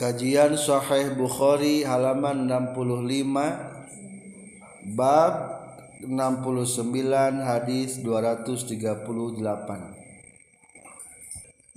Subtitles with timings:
[0.00, 5.60] Kajian Sahih Bukhari halaman 65 bab
[6.00, 6.88] 69
[7.44, 9.44] hadis 238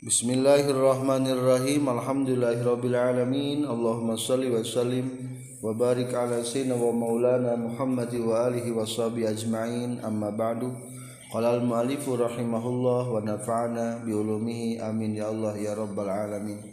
[0.07, 1.83] Bismillahirrahmanirrahim.
[1.83, 5.11] Alhamdulillahirabbil alamin Allahumma shalli wa sallim
[5.59, 9.99] wa barik ala sayyidina wa maulana Muhammad wa alihi wa sahbihi ajma'in.
[9.99, 10.71] Amma ba'du.
[11.27, 14.79] Qala al muallif rahimahullah wa nafa'ana bi ulumihi.
[14.79, 16.72] Amin ya Allah ya rabbal alamin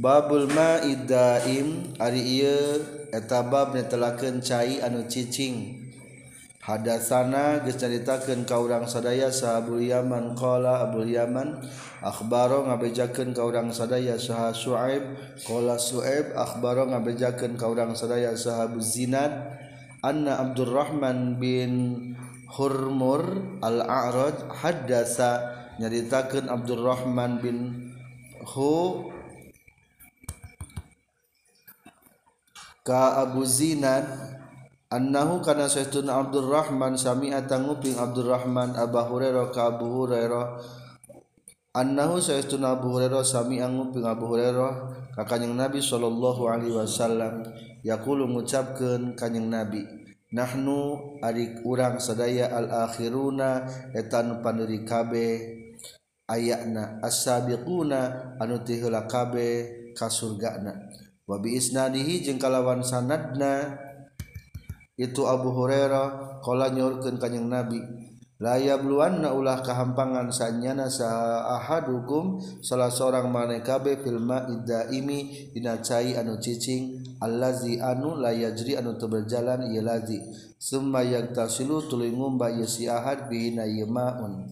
[0.00, 2.40] babul maidaim Ari
[3.12, 5.76] etabab netelakeun cai anu cicing.
[6.60, 11.56] Hadasana caritakeun ka urang sadaya sahabul Yaman qala Abul Yaman
[12.04, 15.02] akhbaro ngabejakeun ka urang sadaya saha Suaib
[15.40, 19.56] qala Suaib akhbaro ngabejakeun ka urang sadaya sahabu Zinad
[20.04, 21.72] anna Abdurrahman bin
[22.50, 25.58] Hurmur al-A'raj haddasa.
[25.80, 27.56] Nyaritakeun Abdurrahman bin
[28.52, 29.08] Hu
[32.90, 34.02] ka Abu Zinad
[34.90, 40.58] annahu kana sayyidun Abdurrahman sami'a tanguping Abdurrahman Abu Hurairah ka Abu Hurairah.
[41.70, 47.46] Annahu sayyidun Abu Hurairah sami'a nguping Abu Hurairah ka kanjeng Nabi sallallahu alaihi wasallam.
[47.86, 49.86] Yaqulu ngucapkeun kanjeng Nabi
[50.34, 55.28] nahnu ari urang sadaya al akhiruna etan pandiri kabe.
[56.26, 60.90] Ayana as-sabiquna anu tihula kabe ka surgana.
[61.30, 63.78] wabi isnadihi jeung kalawan sanadna
[64.98, 67.78] itu Abu Hurairah kala nyorkeun ka Nabi
[68.42, 71.06] la yabluanna ulah kahampangan sanyana sa
[71.60, 78.34] ahadukum salah seorang maneh kabeh fil ma'i daimi dina cai anu cicing allazi anu la
[78.34, 80.18] yajri anu teu berjalan ieu lazi
[80.58, 84.48] summa yaktasilu tuluy ngumba ieu si ahad bihina ieu maun.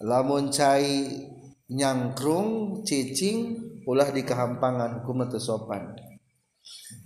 [0.00, 1.28] Lamun cai
[1.70, 5.94] nyangkrung cicing ulah di kehampangan hukum metu sopan.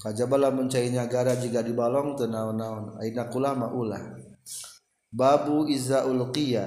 [0.01, 4.03] Kajabala mencainya nyagara jika dibalong tenaon-naon aina kulama ulah.
[5.13, 6.67] Babu iza ulqiya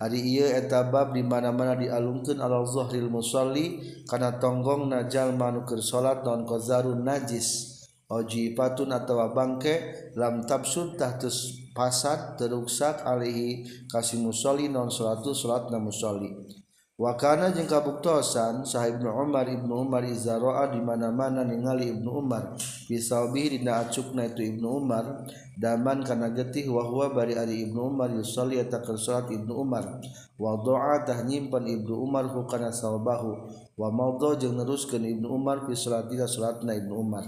[0.00, 3.78] hari iya eta bab di mana-mana dialungkeun ala zahril musalli
[4.08, 7.70] kana tonggong najal manuker salat non qazarun najis.
[8.12, 16.61] Ojibatun atawa bangke lam tabsud tahtus pasat teruksak alihi kasih musalli non salatu salatna musalli.
[17.02, 22.54] Wakana jeung kabuktosan Sah Ibnu Umar Ibnu Umar izaroa di mana-mana ningali Ibnu Umar.
[22.86, 25.26] Bisaubi dina acukna itu Ibnu Umar
[25.58, 29.98] daman kana getih wahwa bari ari Ibnu Umar yusolli eta keur salat Ibnu Umar.
[30.38, 35.66] Wa doa tah nyimpen Ibnu Umar ku kana saubahu wa maudha jeung neruskeun Ibnu Umar
[35.66, 37.26] fi salatina salatna Ibnu Umar.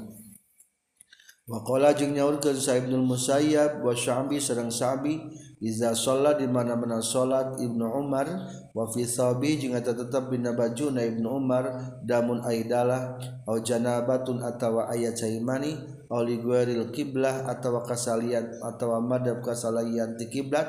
[1.50, 5.18] Wakola jeung nyaurkeun Sa Ibnu Musayyab wa Sya'bi sareng Sa'bi
[5.64, 8.28] Iza sholat di mana mana sholat Ibnu Umar
[8.76, 11.64] wa fi sabi jeung eta tetep dina bajuna Ibnu Umar
[12.04, 13.16] damun aidalah
[13.48, 15.72] au janabatun atawa aya caimani
[16.12, 20.68] au li gueril kiblah atawa kasalian atawa madhab kasalian ti kiblat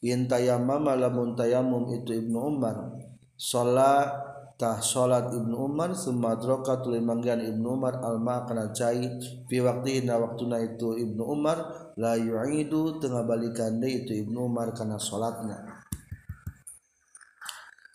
[0.00, 2.96] in tayammama lamun tayammum itu Ibnu Umar.
[3.36, 9.02] Sholat tah salat Ibnu Umar summa adraka tuluy Ibnu Umar alma kana cai
[9.50, 14.94] fi waqtina waktuna itu Ibnu Umar la yu'idu tengah balikan deui itu Ibnu Umar kana
[14.94, 15.82] salatna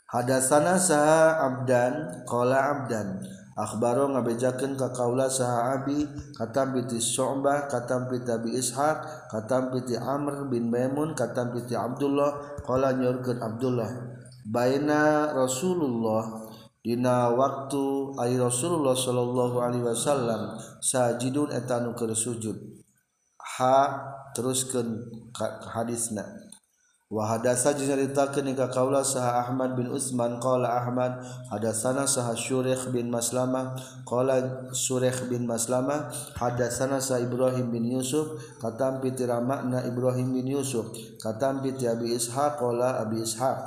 [0.09, 3.21] Hadasana saha abdan qala abdan
[3.53, 6.01] akhbaro ngabejakeun ka kaula saha abi
[6.33, 12.57] katam piti Syu'bah katam piti Abi Ishaq katam piti Amr bin Maimun katam piti Abdullah
[12.65, 14.17] qala nyorkeun Abdullah
[14.49, 16.48] baina Rasulullah
[16.79, 22.55] Dina waktu ay Rasulullah Shallallahu Alaihi Wasallam sajidun etanu ke sujud.
[23.59, 23.99] Ha
[24.31, 25.11] teruskan
[25.75, 26.49] hadisna.
[27.09, 31.17] Wa hadasa diceritakeun ka kaula saha Ahmad bin Utsman qala Ahmad
[31.49, 33.73] hadasana saha Syurikh bin Maslamah
[34.05, 36.05] qala Syurikh bin Maslamah
[36.37, 42.61] hadasana saha Ibrahim bin Yusuf katam piti ramakna Ibrahim bin Yusuf katam piti Abi Ishaq
[42.61, 43.57] qala Abi Ishaq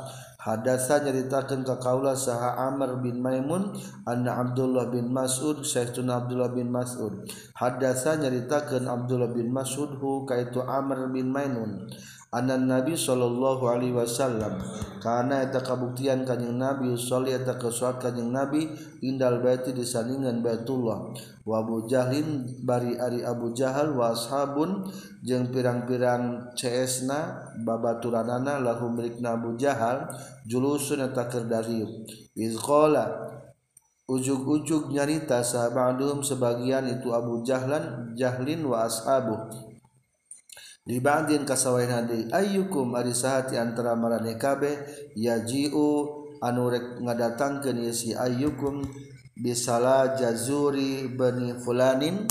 [0.43, 6.67] hadasa nyaritakan ka kaula saha Amr bin Maimun anna Abdullah bin Mas'ud Syekhuna Abdullah bin
[6.67, 7.23] Mas'ud.
[7.55, 11.87] Hadasa nyaritakan Abdullah bin Mas'ud hu kaitu Amr bin Maimun.
[12.33, 14.57] anan Nabi Shallallahu Alaihi Wasallam.
[15.03, 18.71] Karena eta kabuktian kanyeng Nabi soli eta kesuat kanyeng Nabi
[19.05, 21.13] indal baiti disandingan Baitullah.
[21.45, 24.87] Wa Abu Jahlin bari ari Abu Jahal wa ashabun
[25.27, 30.07] jeung pirang-pirang CS-na babaturanana lahu milikna Abu Jahal
[30.47, 32.07] julusun eta keur dariuk.
[32.39, 33.29] Iz qala
[34.07, 39.35] ujug-ujug nyarita sahabat sebagian itu Abu Jahlan Jahlin wa ashabu
[40.83, 44.83] dibandin kasawai nadi ayyukum ari sahati antara marane kabeh
[45.15, 45.89] yaji'u
[46.43, 48.83] anu rek ngadatangkeun si ayyukum
[49.39, 52.27] bisala jazuri bani fulanin?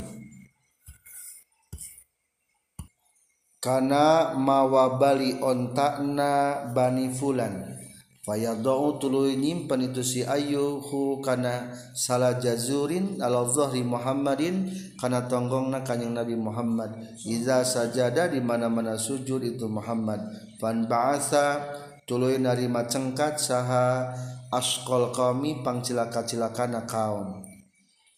[3.62, 7.81] Kana mawabali ontakna bani fulan.
[8.22, 16.14] Fayadau tuluy nyimpen itu si ayyuhu kana salah jazurin ala zahri Muhammadin kana tonggongna kanjing
[16.14, 16.94] Nabi Muhammad.
[17.26, 20.22] Iza sajada di mana-mana sujud itu Muhammad.
[20.62, 21.66] Fan ba'asa
[22.06, 24.14] tuluy narima cengkat saha
[24.54, 27.42] asqal qaumi pangcilaka-cilakana kaum.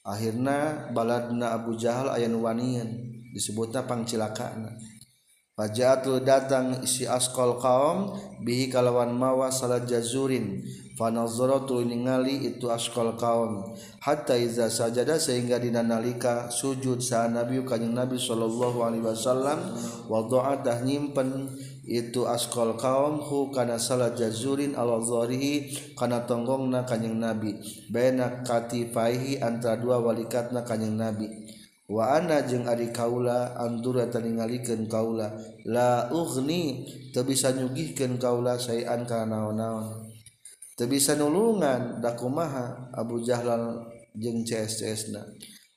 [0.04, 2.92] Akhirna baladna Abu Jahal ayan wanian
[3.32, 4.76] disebutna pangcilakana
[5.54, 8.10] Fajatul datang isi askol kaum
[8.42, 10.66] bihi kalawan mawa salat jazurin.
[10.98, 13.62] Fanazaratu ningali itu askol kaum.
[14.02, 19.78] Hatta iza sajada sehingga dina nalika sujud sa nabi kanjeng nabi sallallahu alaihi wasallam
[20.10, 21.46] wada'atah nyimpen
[21.86, 27.62] itu askol kaum hu kana salat jazurin ala zarihi kana tonggongna kanjeng nabi.
[27.94, 31.43] Baina katifaihi antara dua walikatna kanjeng nabi.
[31.84, 35.36] Waana jeung Ari Kaula andura ningalikeun kaula
[35.68, 40.08] la ugni teu bisa nyugihkeun kaula sayan kana naon-naon.
[40.80, 43.84] Teu bisa nulungan da kumaha Abu Jahlan
[44.16, 45.28] jeung CS-CS-na.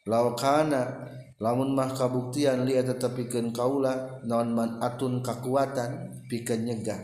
[0.08, 1.12] Law kana
[1.44, 7.04] lamun mah kabuktian lihat tetepikeun kaula naon man atun kakuatan pikeun nyegah.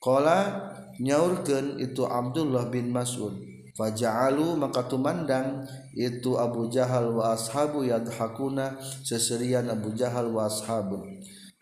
[0.00, 5.64] Qala nyaurkeun itu Abdullah bin Mas'ud Faja'alu maka tumandang
[5.96, 11.00] itu Abu Jahal wa ashabu yadhakuna seserian Abu Jahal wa ashabu.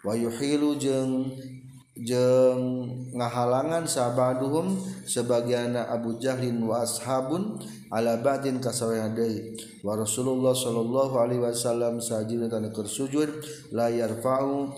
[0.02, 1.30] Wa yuhilu jeung
[2.00, 4.74] jeung ngahalangan sabaduhum
[5.04, 7.60] sebagian Abu Jahlin wa ashabun
[7.92, 9.54] ala ba'din kasawehan deui.
[9.86, 13.28] Wa Rasulullah sallallahu alaihi wasallam sajidun tan sujud
[13.70, 14.72] la yarfa'u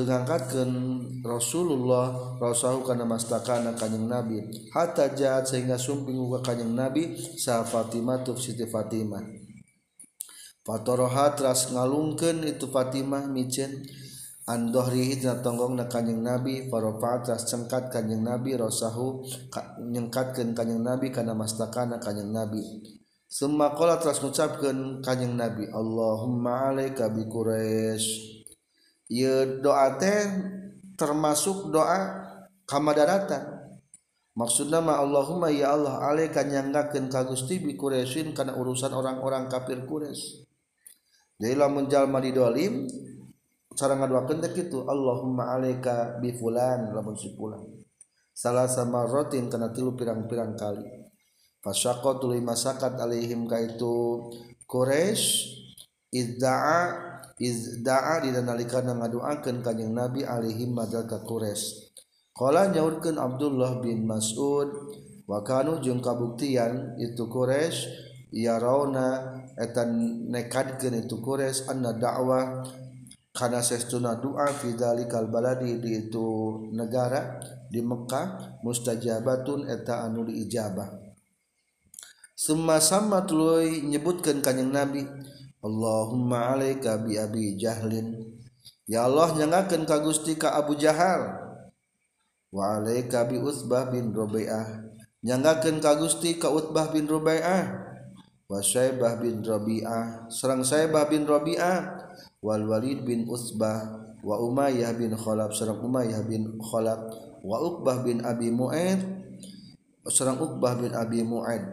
[0.00, 0.72] ngangkatkan
[1.20, 4.40] Rasulullah Rasul karena mastakana kanyeng nabi.
[4.72, 9.20] Hatta jahat sehingga sumping ke kanyeng nabi sah Fatimah tu Siti Fatimah.
[10.64, 13.84] Fatoroha teras ngalungken itu Fatimah micin
[14.48, 19.28] andohri tonggong na kanyeng nabi farofa teras cengkat kanyeng nabi Rasahu
[19.92, 22.64] nyengkatkan kanyeng nabi karena mastakana kanyeng nabi.
[23.28, 28.41] Semua kola teras mengucapkan kanyeng nabi Allahumma alaika bi Quraisy
[29.60, 30.20] doa teh
[30.96, 32.24] termasuk doa
[32.64, 33.60] kamadaratan.
[34.32, 39.84] Maksud nama Allahumma ya Allah ale kanyanggakeun ka Gusti bi Quraisyin kana urusan orang-orang kafir
[39.84, 40.48] Quraisy.
[41.36, 42.88] Jadi lamun jalma didolim
[43.76, 47.60] cara ngaduakeun teh kitu Allahumma alaika bi fulan lamun si fulan.
[48.32, 50.88] Salah sama rotin kana tilu pirang-pirang kali.
[51.60, 54.32] Fasyaqatu limasakat alaihim kaitu
[54.64, 55.52] Quraisy
[56.08, 57.11] idda'a
[57.42, 61.90] izdaa dina nalikana ngaduakeun kanjing Nabi alaihi madal ka Quraisy.
[62.30, 64.70] Qala nyaurkeun Abdullah bin Mas'ud
[65.26, 67.90] wa kanu jeung kabuktian itu Quraisy
[68.30, 69.82] yarawna eta
[70.30, 72.62] nekadkeun itu Quraisy anna da'wah
[73.34, 76.28] kana sesuna doa fi dzalikal baladi di itu
[76.70, 80.88] negara di Mekkah mustajabatun eta anu diijabah.
[82.32, 85.04] Semma sama tuluy nyebutkeun kanjing Nabi
[85.62, 88.18] Allahumma alaika bi abi jahlin.
[88.90, 91.38] Ya Allah nyangakeun ka Gusti ka Abu Jahal.
[92.50, 94.92] Wa alaika bi Utsbah bin Rabi'ah
[95.22, 97.62] nyangakeun ka Gusti ka Utbah bin Rabi'ah
[98.50, 100.28] wa Syaibah bin Rabi'ah.
[100.28, 102.04] Serang Syaibah bin Rabi'ah.
[102.42, 104.02] Wal Walid bin Utsbah.
[104.20, 105.56] Wa Umayyah bin Khalaf.
[105.56, 107.00] Serang Umayyah bin Khalaf.
[107.40, 109.00] Wa Uqbah bin Abi Mu'aid.
[110.10, 111.64] Serang Uqbah bin Abi Mu'aid.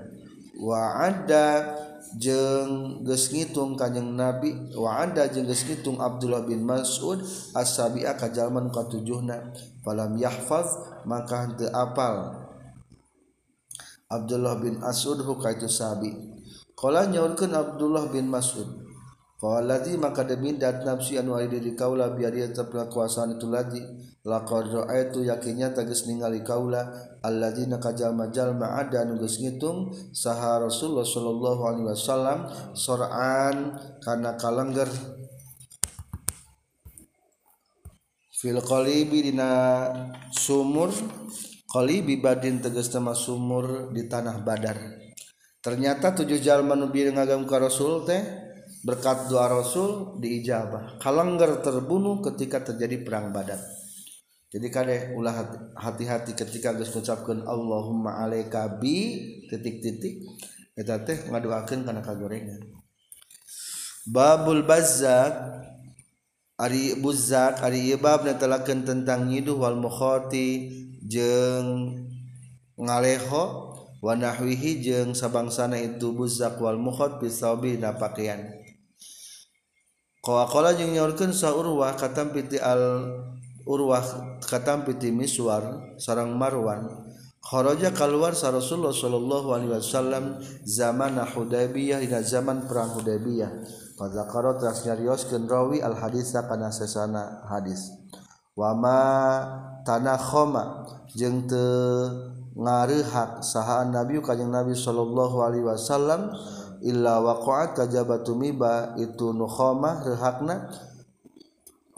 [0.61, 1.75] Wa Adda
[2.17, 7.21] jeng geus ngitung kanjeng Nabi wa ada jeung geus ngitung Abdullah bin Mas'ud
[7.53, 9.53] as-sabi'a ka jalman katujuhna
[9.85, 10.75] falam yahfaz
[11.05, 12.47] maka henteu apal.
[14.09, 16.09] Abdullah bin As'ud huka itu sabi.
[16.73, 18.89] Qala nyaurkeun Abdullah bin Mas'ud
[19.39, 23.47] fa ladzi maka demi dat nafsi anu ari diri kaula biar dia tetap kuasaan itu
[23.47, 23.79] ladzi
[24.27, 26.91] laqtu yakinnya tagis ningali kaula
[27.23, 32.39] alladzina kajjal-majallma ada nugus ngitung saha Rasulullah Shallallahu Alaihi Wasallam
[32.75, 34.91] soran karena kalengger
[38.35, 39.51] fil qalibi dina
[40.35, 40.91] sumur
[41.71, 44.75] qalibi badin tegas nama sumur di tanah badar
[45.63, 48.49] ternyata tujuh jalma nu bir ngagam ka Rasul teh
[48.79, 51.03] berkat doa Rasul diijabah.
[51.03, 53.78] Kalengger terbunuh ketika terjadi perang Badar.
[54.49, 55.45] jadi kadek ulah
[55.77, 60.25] hati-hati ketika geus ngucapkeun Allahumma alaika bi titik-titik
[60.73, 62.61] eta teh ngadoakeun kana kagorengan
[64.09, 65.33] babul bazzak
[66.59, 70.67] Ari buzzak Ari ibab netelakeun tentang nyiduh wal mukhati
[71.07, 71.95] jeung
[72.75, 73.43] ngaleho
[74.03, 78.43] wa nahwihi jeung sabangsana itu buzak wal mukhat bisabi na pakaian.
[80.19, 83.07] Qawaqala jeung nyaurkeun sa urwah katam piti al
[83.69, 84.01] urwah
[84.41, 86.89] katampi ti miswar sarang marwan.
[87.39, 93.51] Kharaja keluar sa Rasulullah sallallahu alaihi wasallam zaman Hudaybiyah dina zaman perang Hudaybiyah.
[93.95, 97.93] Pada karo teras nyarioskeun rawi al haditsa kana sesana hadis.
[98.57, 98.99] Wama
[99.87, 100.83] tanakhoma
[101.15, 102.11] jeung teu
[102.59, 106.35] ngareuhak saha nabi kanjing nabi sallallahu alaihi wasallam
[106.83, 110.67] illa waqa'at kajabatu miba itu nukhomah rehakna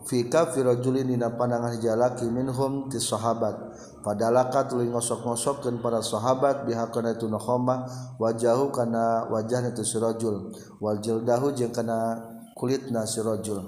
[0.06, 3.74] fi kafi rajulin dina pandangan jalaki minhum ti sahabat.
[4.02, 7.86] Padalaka tuluy ngosok-ngosokkeun para sahabat bihakana itu nukhamah
[8.18, 10.50] wajahu kana wajahna itu sirajul
[10.82, 12.18] wal jildahu jeung kana
[12.58, 13.62] kulitna sirajul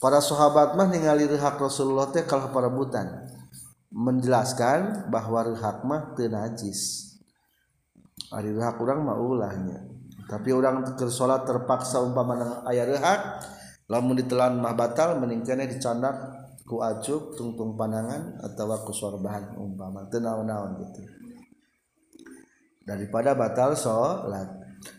[0.00, 3.28] para sahabat mah ningali rehak Rasulullah teh kalah parabutan.
[3.88, 7.12] Menjelaskan bahwa hakmah najis.
[8.28, 9.88] Hari hak kurang maulahnya
[10.28, 13.20] tapi orang ke salat terpaksa umpama ayah rehak
[13.88, 16.14] lamun ditelan mah batal meningkatnya dicandak
[16.68, 21.00] ku acuk tungtung panangan atau ku sorbahan umpama tenawan-nawan gitu.
[22.84, 24.48] Daripada batal salat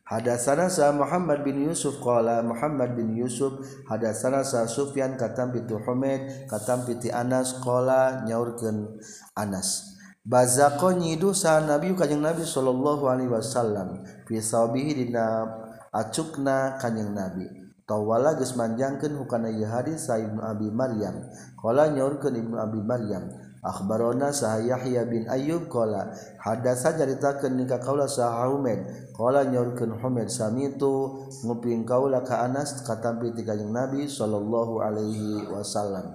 [0.04, 6.50] Hadatsana sa Muhammad bin Yusuf qala Muhammad bin Yusuf hadatsana sa Sufyan katam pitu Humaid
[6.52, 9.00] katam piti Anas qala nyaurkeun
[9.38, 9.96] Anas.
[10.26, 15.48] Bazaqo nyidu sa Nabi kanjeng Nabi sallallahu alaihi wasallam fi sabihi dina
[15.96, 17.59] acukna kanjeng Nabi
[17.90, 21.26] Tawala geus manjangkeun hukana ieu hadis sa Ibnu Abi Maryam.
[21.58, 23.34] Qala nyaurkeun Ibnu Abi Maryam,
[23.66, 29.10] akhbarona sa Yahya bin Ayyub qala hadatsa caritakeun ka kaula sa Humaid.
[29.18, 36.14] Qala nyaurkeun Humaid samitu nguping kaula ka Anas katampi ti Kanjeng Nabi sallallahu alaihi wasallam.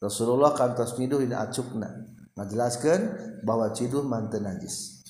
[0.00, 2.00] Rasulullah kantos niduh dina acukna.
[2.32, 3.02] Ngajelaskeun
[3.44, 5.04] bahwa ciduh manteu najis.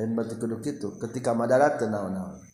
[0.00, 2.49] Lain berarti kudu kitu ketika madarat teu naon-naon.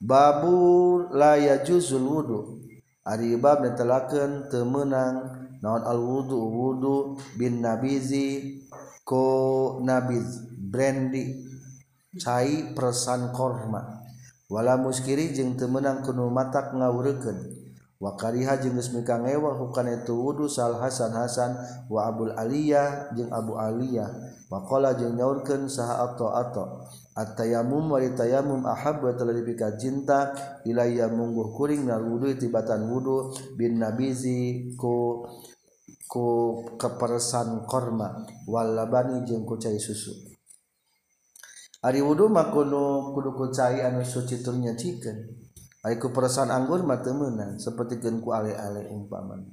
[0.00, 2.40] babu laya juzul wudhu
[3.04, 5.28] ari bab netelakeun teu meunang
[5.60, 6.96] naon al wudhu wudu
[7.36, 8.64] bin nabizi
[9.04, 11.44] ko nabiz brandy
[12.16, 14.00] cai persan korma.
[14.50, 17.38] Wala muskiri jeung teu meunang kuno matak ngawurkeun
[18.00, 21.52] wa kariha jeung geus mikangewa hukana itu wudu sal Hasan Hasan
[21.92, 24.08] wa Abul Aliyah jeung Abu Aliyah.
[24.50, 26.82] Maqala jeung nyaurkeun saha atau atau
[27.20, 30.32] At-tayamum wal tayamum ahabba telah ka cinta
[30.64, 35.28] ilayya mungguh kuring nal wudu tibatan wudu bin nabizi ku
[36.08, 36.26] ku
[36.80, 40.16] kepersan korma walabani jeung ku cai susu.
[41.84, 45.18] Ari wudu makono kudu ku cai anu suci tur nyacikeun.
[45.84, 49.44] Ari ku persan anggur mah teu meunang sapertikeun ku ale-ale umpamana.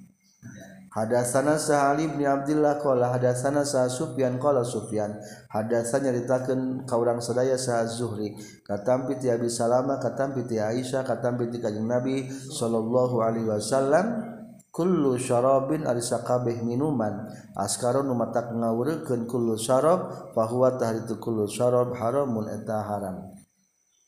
[0.98, 5.14] Hadasana sahali bin Abdullah qala hadasana sah Sufyan qala Sufyan
[5.46, 8.34] hadasana nyaritakeun ka urang sadaya sah Zuhri
[8.66, 14.26] katampi ti Abi Salama katampi ti Aisyah katampi ti Kanjeng Nabi sallallahu alaihi wasallam
[14.78, 17.26] kullu syarabin ari sakabeh minuman.
[17.58, 23.34] Askarun nu matak ngawurekeun kullu syarab fahuwa tahritu kullu syarab haramun eta haram.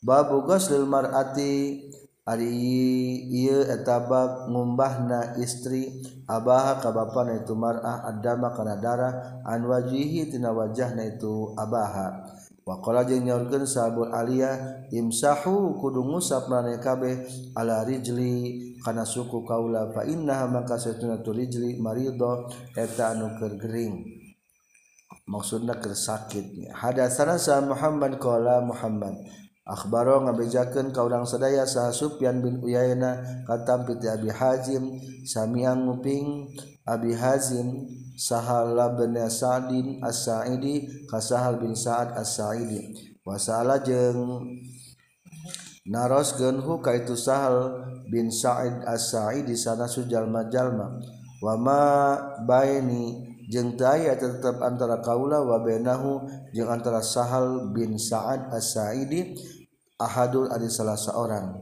[0.00, 1.82] Babu ghuslil mar'ati
[2.30, 5.90] ari ieu eta bab ngumbahna istri
[6.30, 6.94] Abah ka
[7.26, 12.38] na itu marah adama kana darah an wajihi tina wajahna itu Abaha.
[12.70, 17.26] Jeung nyaurkeun sabul Aliyah imsahu kudu ngusap maneh kabeh
[17.58, 22.46] ala rijli kana suku kaula fa innaha maka satuna tu rijli marido
[22.78, 24.06] eta anu keur gering.
[25.26, 29.18] Maksudna keur sakit hadatsana sa Muhammad qala Muhammad.
[29.70, 36.50] Akbaro ngabejakeun ka urang sadaya saha Sufyan bin Uyainah katampit Abi Hazim samiang nguping
[36.82, 37.86] Abi Hazim
[38.18, 43.14] sahala bin Sa'din As-Sa'idi ka Sahal bin Sa'ad As-Sa'idi.
[43.22, 44.42] Wasala jeung
[45.86, 50.98] naroskeun hu ka itu Sahal bin Sa'id As-Sa'idi sana sujalma-jalma
[51.38, 59.38] wama baini jeung daya tetap antara kaula wa bainahu jeung antara Sahal bin Sa'ad As-Sa'idi.
[60.00, 61.60] ahadul ada salah seorang.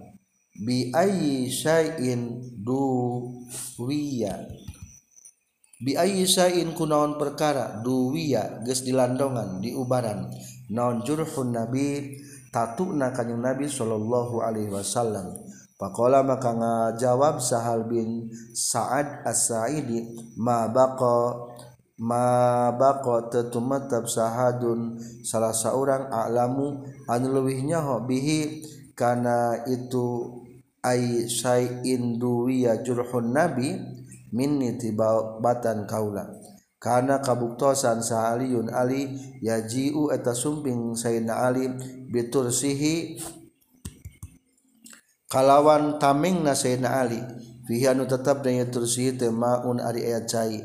[0.58, 4.34] Bi ayyi syai'in duwiya
[5.78, 10.26] bi ayyi syai'in kunaon perkara duwiya geus dilandongan diubaran.
[10.74, 12.18] Naon jurhun nabi
[12.50, 15.38] tatuna kanjeng nabi sallallahu alaihi wasallam.
[15.78, 21.38] Pakola maka ngajawab Sahal bin Sa'ad As-Sa'idi ma baqa
[21.98, 24.98] ma bako tetumetap sahadun.
[25.26, 28.62] Salah seorang alamu anu leuwih nyaho bihi
[28.94, 30.38] kana itu
[30.82, 33.74] ai syai'in duwiya jurhun nabi
[34.30, 36.30] minni tibatan kaula.
[36.78, 39.10] Karena kabuktosan sahaliun ali
[39.42, 41.66] yaji'u eta sumping sayyidina ali
[42.06, 43.18] bitursihi
[45.26, 47.18] kalawan tamingna sayyidina ali.
[47.66, 50.56] Fihi anu tetap dan tursihi temaun ari ayat cai.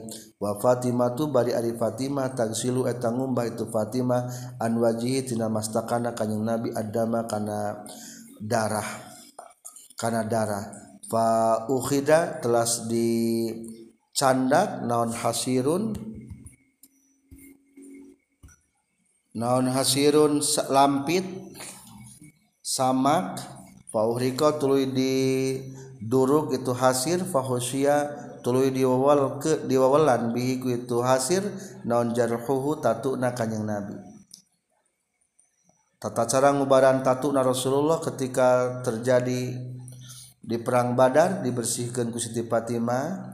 [0.43, 4.27] wa Fatimatu bari Ari Fatimah tagsilu etang ngumbah itu Fatimah
[4.59, 7.87] an wajihi tina mastakana kanjing Nabi adama kana
[8.43, 8.83] darah
[9.95, 10.67] kana darah.
[11.07, 13.47] Fa ukhida telas di
[14.11, 15.95] candak naon hasirun?
[19.39, 21.23] Naon hasirun lampit
[22.59, 23.39] samak.
[23.93, 25.15] Fa uhriko tuluy di
[26.01, 31.41] duruk itu hasir fahusia tulu diwawal ke diwawalan bihi ku itu hasir
[31.87, 33.95] naon jarhuhu tatuna kanjing nabi.
[36.03, 39.55] Tata cara ngubaran tatuna Rasulullah ketika terjadi
[40.43, 43.31] di perang Badar dibersihkan ku Siti Fatimah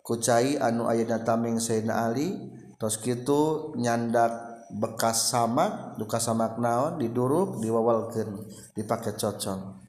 [0.00, 2.32] kucai anu ayana taming Sayyidina Ali
[2.80, 4.32] tos kitu nyandak
[4.72, 9.84] bekas sama duka sama naon diduruk diwawalkeun dipake cocong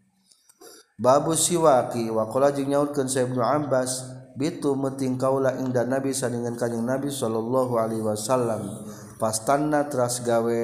[0.99, 6.83] babu siwaki waqala jeung nyaurkeun Sa Ibnu Abbas bitu meting kaula ingda nabi saningan kanjing
[6.83, 8.85] nabi sallallahu alaihi wasallam.
[9.21, 10.61] Pastanna teras gawe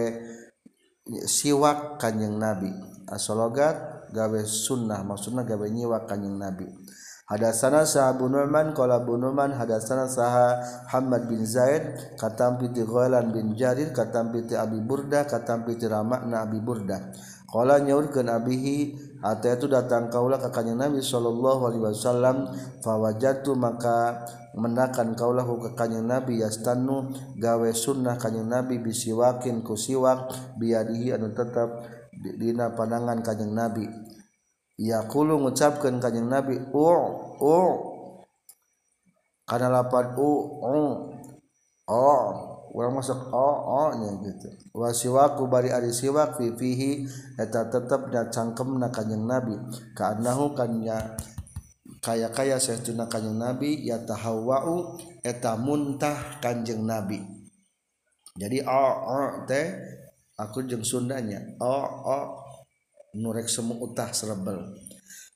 [1.25, 2.71] siwak kanjing nabi.
[3.07, 6.67] Asologat gawe sunnah maksudna gawe nyiwak kanjing nabi.
[7.27, 13.91] Hadasana saha Bunuman qala Bunuman hadasana saha Muhammad bin Zaid katam piti Ghailan bin Jarir
[13.91, 17.11] katam piti Abi Burda katam piti Ramakna Abi Burda
[17.51, 22.37] qala nyaurkeun abihi atau itu datang kaulah kakaknya Nabi Shallallahu Alaihi Wasallam
[22.85, 30.29] fawajatu maka menakan kaulah kakaknya Nabi yastanu gawe sunnah kanyang Nabi bisiwakin kusiwak
[30.61, 31.85] biadihi anu tetap
[32.17, 33.85] dina pandangan kanyang Nabi.
[34.77, 36.85] Yakulu mengucapkan kanyang Nabi u
[37.41, 37.57] u.
[39.47, 40.31] Karena lapan u
[40.61, 40.77] u.
[41.87, 42.09] O.
[42.73, 48.27] orang masuk o o nya gitu wasiwaku bari ari siwak fi fihi eta tetep da
[48.27, 49.55] cangkem na kanjeng nabi.
[49.93, 51.17] Kaanahu kanya
[51.99, 57.21] kaya kaya sahtuna kanjeng nabi ya tahawau eta muntah kanjeng nabi.
[58.37, 59.73] Jadi o o teh
[60.37, 62.19] aku jeung sundanya o o
[63.17, 64.86] nurek semu utah serebel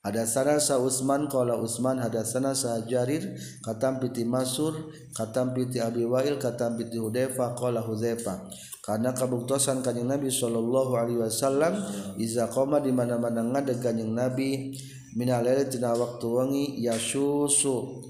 [0.02, 4.74] ada sana sa Usman qala Usman ada sana sa Jarir katam piti Masur
[5.14, 8.50] katam piti Abi Wa'il katam piti Hudzaifah qala Hudzaifah.
[8.82, 11.86] Karena kabuktosan kanjeng Nabi sallallahu alaihi wasallam
[12.18, 14.74] iza qoma di mana-mana ngadeg kanjeng Nabi
[15.14, 18.02] minalaili tina waktu wengi yasusu.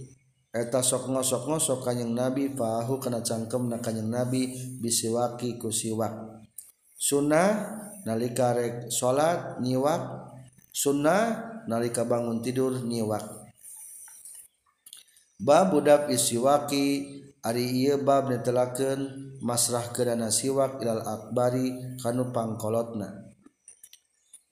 [0.56, 4.48] Eta sok ngosok ngosok kanjeng Nabi fahu kana cangkem kanjeng Nabi
[4.80, 6.40] bisiwaki ku siwak
[7.02, 7.52] sunnah
[8.08, 10.31] nalika rek salat nyiwak
[10.72, 13.28] sunnah nalika bangun tidur nyiwak
[15.40, 23.34] bab budak isiwaki Ari ieu bab netelakeun masrah kedana siwak ilal akbari kanu pangkolotna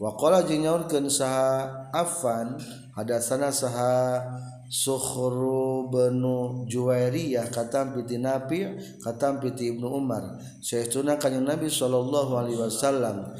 [0.01, 2.57] waqala jeung nyaurkeun saha Affan
[2.97, 4.25] hadasana saha
[4.69, 8.69] Sukhru benu Juwairiyah katam piti Nabi
[9.01, 10.37] katam piti Ibnu Umar.
[10.61, 13.33] Saytuna kanjeng Nabi sallallahu alaihi wasallam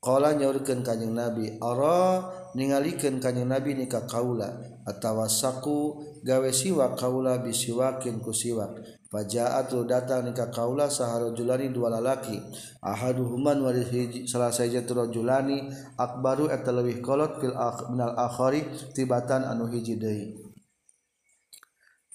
[0.00, 2.24] Kala nyaurkeun kanjing Nabi, "Ara
[2.56, 4.48] ningalikeun kanjing Nabi nikah kaula
[4.88, 8.80] atawa saku gawe siwak kaula bisiwakin ku siwak."
[9.12, 12.40] Fajaat lu datang nikah kaula saharajulani dua lalaki.
[12.80, 15.68] Ahaduhuman wa hiji salah saja turajulani
[16.00, 17.52] akbaru eta leuwih kolot fil
[17.92, 18.64] minal akhari
[18.96, 20.32] tibatan anu hiji deui.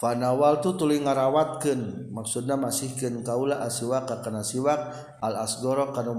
[0.01, 4.79] Fanawal tu tuli ngarawatkeun maksudna masihkeun kaula asiwak kana siwak
[5.21, 6.15] al asgoro kana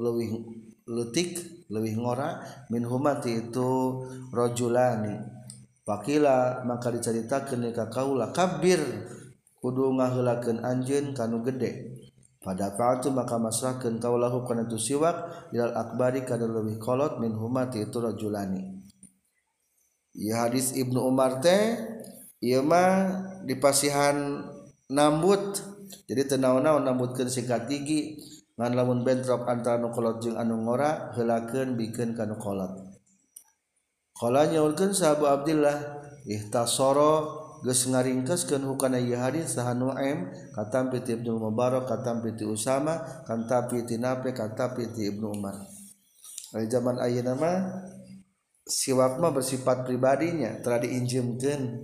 [0.00, 5.18] leuwih letik lebih ngora min humati itu rojulani.
[5.82, 8.78] Pakila maka diceritakan ka kaula kabir
[9.58, 12.02] kudu ngahulakan anjin kanu gede.
[12.42, 17.86] Pada fa'atu maka masrahkan kaulahu kana tu siwak ilal akbari kana lebih kolot min humati
[17.86, 18.82] itu rojulani.
[20.12, 21.78] Ya hadis Ibnu Umar teh
[22.42, 24.42] ieu mah dipasihan
[24.90, 25.62] nambut.
[26.10, 28.18] Jadi tenaun-naun nambutkeun sikat gigi.
[28.62, 32.94] ngan lamun bentrok antara nukolot jeung anu ngora heulakeun bikeun ka nukolot
[34.14, 35.98] qala nyaulkeun sahabu abdillah
[36.30, 43.02] ihtasara geus ngaringkeskeun hukana ieu hadis saha nuaim katam piti ibnu mubarak katam piti usama
[43.26, 45.58] katam piti nape katam piti ibnu umar.
[46.52, 47.58] Dari zaman ayeuna mah
[48.62, 51.82] siwak mah bersifat pribadinya telah diinjemkeun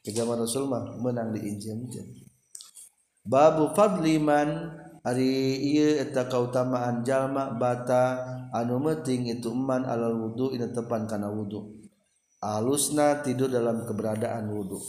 [0.00, 2.06] ke zaman Rasul mah menang diinjemkeun
[3.28, 4.72] babu fadliman
[5.06, 8.18] Ari eta kautamaan jalma bata
[8.50, 11.78] anu meting ituman alal wudhu in tepan kana wudhu
[12.42, 14.82] alusna tidur dalam keberadaan wudhu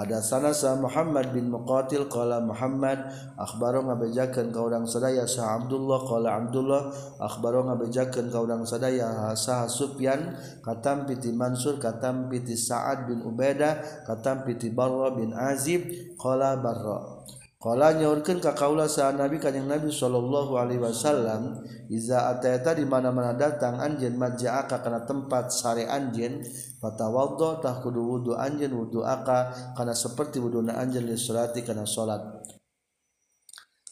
[0.00, 3.04] Hadatsana sa Muhammad bin Muqatil qala Muhammad
[3.36, 6.82] akhbaro ngabejakeun ka urang sadaya sa Abdullah qala Abdullah
[7.20, 14.06] akhbaro ngabejakeun ka urang sadaya sa Sufyan katam piti Mansur katam piti Sa'ad bin Ubaidah
[14.08, 15.84] katam piti Barra bin Azib
[16.16, 17.20] qala Barra.
[17.60, 21.60] Kala nyaurkeun ka kaula saha Nabi kanjing Nabi sallallahu alaihi wasallam
[21.92, 26.40] iza ataita di mana-mana datang anjeun maja'aka kana tempat sare anjeun
[26.80, 32.24] fatawaddo tah kudu wudu anjeun wudu aka kana saperti wuduna anjeun li salati kana salat.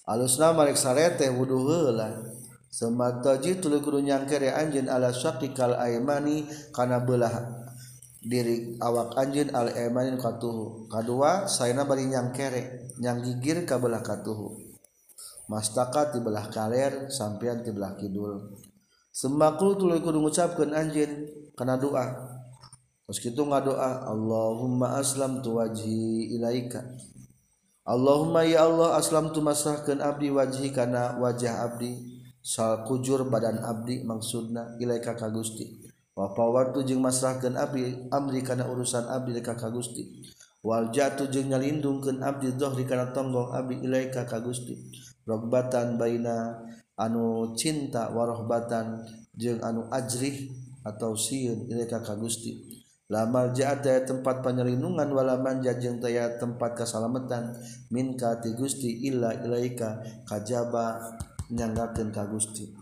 [0.09, 2.25] Alusna malik sare teh wudu heula.
[2.73, 7.68] Semataji tuluy kudu nyangkere anjeun ala syaqikal aimani kana belah
[8.29, 14.69] diri awak anjin al-emanin katuhu kadua sayana bari nyang kere nyang gigir kabelah katuhu
[15.49, 18.61] mastaka ti belah kaler sampean ti belah kidul.
[19.11, 21.27] Semakul tuluy kudu ngucapkeun anjeun
[21.59, 22.07] kana doa.
[23.09, 26.85] Terus kitu ngadoa Allahumma aslam tu wajhi ilaika.
[27.89, 32.21] Allahumma ya Allah aslam tu masahkeun abdi wajhi kana wajah abdi.
[32.45, 35.88] Sal kujur badan abdi maksudna ilaika ka Gusti
[36.19, 40.03] Papa waktu jeng masrahkan Abdi Amri karena urusan Abdi deka ka Gusti.
[40.67, 44.75] Wal jatuh jeng nyalindungkan abdi dhahri karena tonggong abdi ilaika ka Gusti.
[45.23, 46.59] Rogbatan baina
[46.99, 49.07] anu cinta warohbatan
[49.39, 50.51] jeung anu ajrih
[50.83, 52.67] atau siun ilaika ka Gusti.
[53.07, 57.55] Lamal jaat daya tempat penyelindungan wala manja jeung daya tempat kasalametan
[57.95, 60.99] minka ti Gusti illa ilaika kajaba
[61.55, 62.78] nyanggakeun ka Gusti.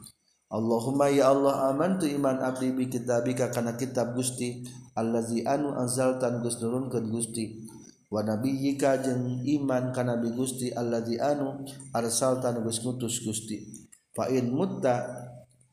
[0.47, 4.63] Allahumma ya Allah aman tu iman abdi bi kitabika kana kitab Gusti
[4.95, 7.67] allazi anu anzaltan Gus nurun ke Gusti.
[8.07, 13.67] Wa nabiyyika jeung iman kana bi Gusti allazi anu arsaltan Gus ngutus Gusti.
[14.15, 15.03] Fa in mutta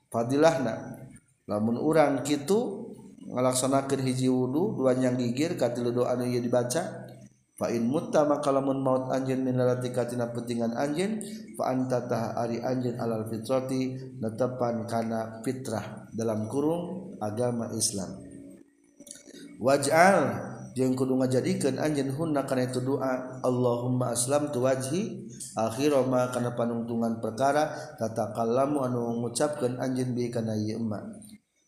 [0.09, 1.05] fadilahna.
[1.45, 2.89] Lamun urang kitu
[3.29, 7.02] ngalaksanakeun hiji wudu dua nyang gigir katilu doa anu ieu dibaca
[7.69, 11.21] in mutta maka lamun maut anj minlatikatina petingan anj
[11.53, 11.69] fa
[12.09, 18.19] ta ari anj alal fitroti netepan kana fitrah dalam kurung agama Islam.
[19.61, 20.17] Wajal
[20.73, 26.57] jeung kudu ngajadikeun anjeun hunna kana itu doa Allahumma aslam tu wajhi akhir ma kana
[26.57, 27.69] panungtungan perkara
[28.01, 30.99] tatakallamu anu ngucapkeun anjeun bi kana ieu ma.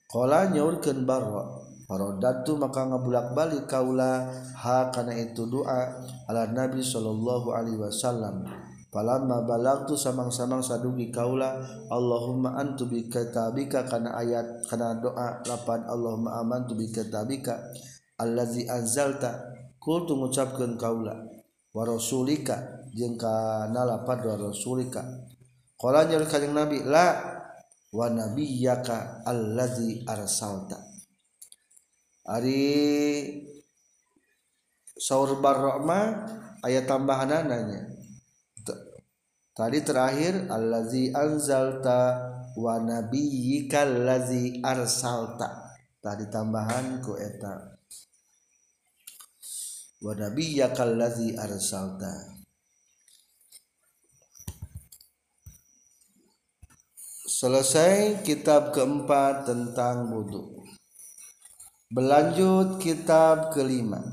[0.10, 1.46] Qala nyaurkeun barra
[1.86, 4.26] Farodatu maka ngabulak-balik kaula
[4.58, 8.42] ha kana itu doa ala Nabi sallallahu alaihi wasallam.
[8.90, 11.62] Falamma balagtu samang-samang sadugi kaula
[11.94, 17.70] Allahumma antu bi kitabika kana ayat kana doa lapan Allahumma amantu bi kitabika
[18.18, 19.54] allazi anzalta.
[19.78, 21.14] Kultu ngucapkeun kaula
[21.70, 25.06] wa rasulika jeung kana lapan wa rasulika.
[25.78, 27.14] Qala nyer kanjing nabi la
[27.94, 30.85] wa nabiyyaka allazi arsalta
[32.26, 32.66] Ari
[34.98, 36.26] saur barrahma
[36.66, 37.86] ayat tambahan nanya.
[39.56, 45.78] Tadi terakhir allazi anzalta wa nabiyyika allazi arsalta.
[46.02, 47.78] Tadi tambahan ku eta.
[50.02, 52.36] Wa nabiyyaka allazi arsalta.
[57.26, 60.55] Selesai kitab keempat tentang wudhu
[61.96, 64.04] berlanjut kitab kelima.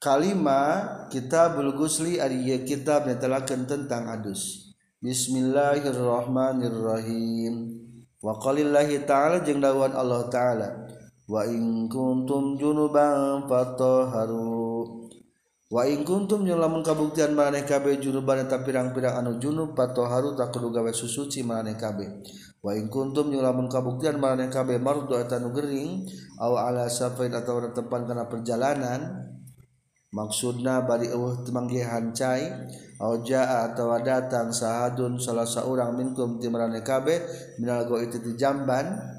[0.00, 4.72] Kalima kitab Ghusli ari kitab netelakeun tentang adus.
[5.04, 7.76] Bismillahirrahmanirrahim.
[8.24, 10.88] Wa qalillahi ta'ala jeung dawuhan Allah ta'ala.
[11.28, 14.65] Wa in kuntum junuban fatahharu
[15.66, 20.70] Waing kuntum yang lamun kabuktian maneh kabeh junuban eta pirang-pirang anu junub patoharu tak kudu
[20.70, 22.22] gawe susuci maneh kabeh.
[22.62, 26.06] Waing kuntum yang lamun kabuktian maneh kabeh mardu eta nu gering
[26.38, 29.26] aw ala safain atawa tempat kana perjalanan
[30.14, 32.46] maksudna bari eueuh temanggihan cai
[33.02, 37.26] aw jaa atawa datang sahadun salah saurang minkum ti maneh kabeh
[37.58, 39.15] minal go itu jamban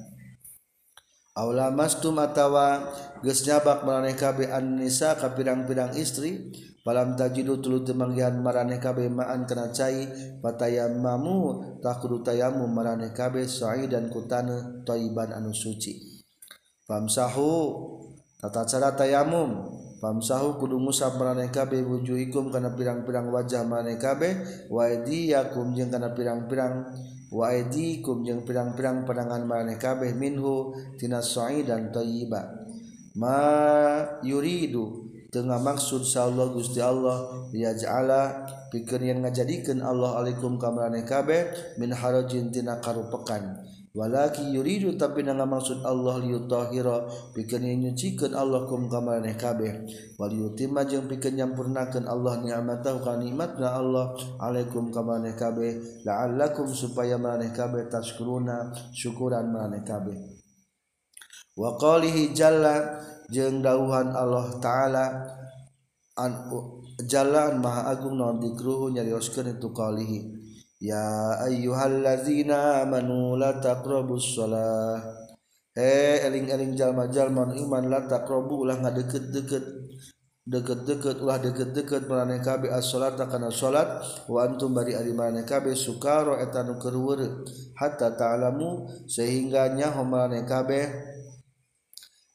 [1.38, 2.90] Aula mastum atawa
[3.22, 6.50] geus nyabak maraneh kabe an-nisa ka pirang-pirang istri
[6.82, 10.10] falam tajidu tulu temanggihan maraneh kabe ma'an kana cai
[10.42, 13.46] patayammamu takudu tayamu maraneh kabe
[13.86, 16.26] dan kutana thayyiban anu suci.
[16.90, 17.54] Famsahu
[18.42, 19.78] tata cara tayamum.
[20.02, 24.42] Famsahu kudu ngusap maraneh kabe wujuhikum kana pirang-pirang wajah maraneh kabe
[24.74, 26.86] wa aydiyakum jeung kana pirang-pirang
[27.28, 32.48] wakum jeung pirang-pirang panangan maneh kabeh minhu tina soi dan toyiba
[33.20, 33.42] ma
[34.24, 41.76] yuridu tengah maksud Allah Gusti Allah liyaj'ala pikir yang ngajadikan Allah alaikum ka maneh kabeh
[41.76, 43.60] min harajin tina karupekan
[43.96, 49.90] walaki yuridu tapi na maksud Allah liyutahira pikeun nyucikeun Allah kum ka maraneh kabeh.
[50.16, 56.04] Wal yutima jeung pikeun nyampurnakeun Allah ni'matahu ka nikmatna Allah alaikum ka maraneh kabeh.
[56.06, 60.18] La'allakum supaya maraneh kabeh tashkuruna syukuran maraneh kabeh.
[61.58, 63.02] Wa qalihi jalla
[63.34, 65.06] jeung dawuhan Allah taala
[66.18, 66.54] an
[67.10, 70.37] jalan maha agung non dikruhu nyarioskeun itu qalihi.
[70.78, 75.02] ya ayyuhallazina amanu la taqrabus shalah
[75.78, 79.66] he eling-eling jalma-jalma iman la taqrabu ulah ngadeket-deket
[80.48, 84.00] deket-deket ulah deket-deket maraneh kabeh as-salata kana salat.
[84.32, 87.20] Wa antum bari ari maraneh kabeh sukaro eta nu keur
[87.76, 88.88] hatta ta'lamu.
[89.12, 90.88] Sehingga nyaho maraneh kabeh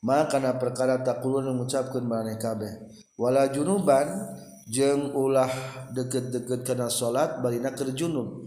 [0.05, 2.73] maka na perkara takulun ngucapkeun maraneh kabeh
[3.15, 4.11] wala junuban
[4.71, 5.51] jeung ulah
[5.95, 8.47] deket-deket kena salat barina keur junub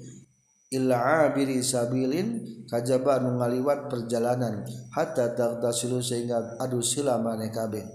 [0.73, 4.65] illa abiri sabilin kajaba anu ngaliwat perjalanan.
[4.91, 7.85] Hatta tagtasilu sehingga adu sila maneh kabeh.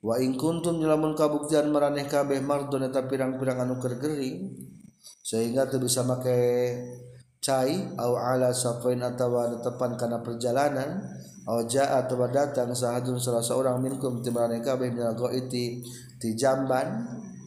[0.00, 4.54] Wa in kuntum lamun kabuktian maraneh kabeh mardon eta pirang-pirang anu gering
[5.26, 6.38] sehingga teu bisa make
[7.42, 11.02] cai au ala safain atawa tepan kana perjalanan
[11.50, 15.82] au jaa atawa datang sahadun salah seorang minkum timarane kabeh minal ghaiti
[16.22, 17.02] ti jamban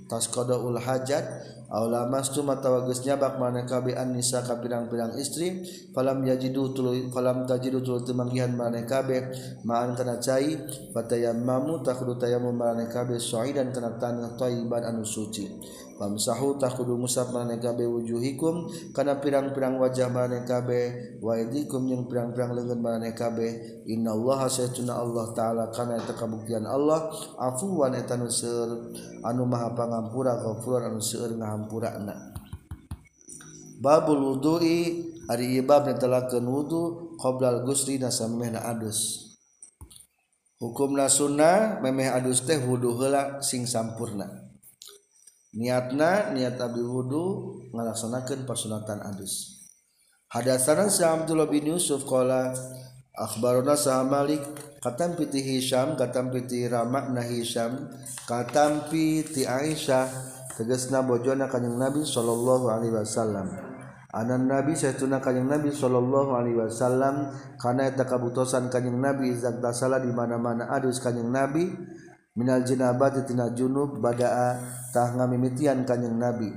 [0.09, 1.21] tasqada ul hajat
[1.69, 5.61] aula mastu matawagis nyabak mana kabi an nisa ka pirang-pirang istri
[5.93, 9.29] falam yajidu tuluy falam tajidu tuluy temanggihan mana kabe
[9.61, 10.57] ma'an kana cai
[10.89, 15.45] fatayammamu takhdu tayammum mana kabe sa'idan kana tanah thayyiban anu suci.
[15.99, 22.55] Famsahu takudu musab maneh kabeh wujuhikum kana pirang-pirang wajah maneh kabeh wa idikum yang pirang-pirang
[22.55, 28.95] leungeun maneh kabeh innallaha saytuna Allah taala kana eta kabuktian Allah afuwan eta nu seueur
[29.27, 32.15] anu maha pangampura ghafur anu seueur ngahampurana.
[33.83, 39.27] Babul wudu'i ari ibab netelakeun wudu qoblal ghusli nasamehna adus.
[40.63, 44.48] Hukumna sunnah memeh adus teh wudu heula sing sampurna.
[45.55, 49.65] niatna niat abdi wudu ngalaksanakan pasunatan abis
[50.29, 52.53] hadasana si Abdullah bin Yusuf qala
[53.17, 54.41] akhbarona sa Malik
[54.79, 57.89] katam piti Hisham katam piti Ramak na Hisham
[58.29, 63.47] katam piti Aisyah tegasna bojona kanjeng Nabi sallallahu alaihi wasallam.
[64.11, 70.03] Anan Nabi saytuna kanjeng Nabi sallallahu alaihi wasallam kana eta kabutosan kanjeng Nabi zak tasala
[70.03, 71.71] di mana-mana adus kanjeng Nabi
[72.37, 74.61] minal jinabati tina junub bada'a
[74.93, 76.49] tah mimitian kanjing nabi.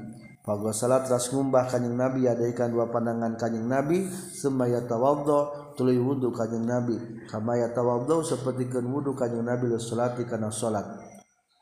[0.42, 6.34] Pago salat ras ngumbah kanjing nabi adaikan dua pandangan kanjing nabi semaya tawaddo tuluy wudu
[6.34, 6.98] kanjing nabi.
[7.30, 10.82] Kama ya tawaddo sapertikeun wudu kanjing nabi lu salati kana salat.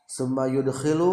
[0.09, 1.11] Semma yudkhilu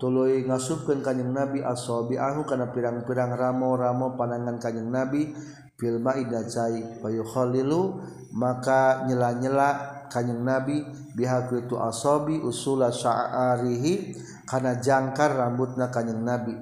[0.00, 5.28] tuluy ngasupkeun kanjing nabi asabi'ahu kana pirang-pirang ramo-ramo pandangan kanjing nabi.
[5.76, 8.00] Fil ma'i dacai fayukhallilu
[8.36, 10.82] maka nyela-nyela kanjing Nabi
[11.14, 14.18] bihaku itu asabi usula sya'arihi
[14.50, 16.52] kana jangkar rambutna kanjing Nabi.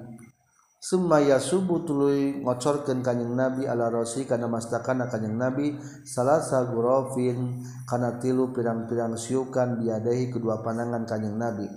[0.79, 5.75] Sumaya subuh tuluy ngocorkeun kanjing Nabi ala rosi kana mastakana kanjing Nabi
[6.07, 11.67] salasa gurafin kana tilu pirang-pirang siukan biadahi kedua panangan kanjing Nabi.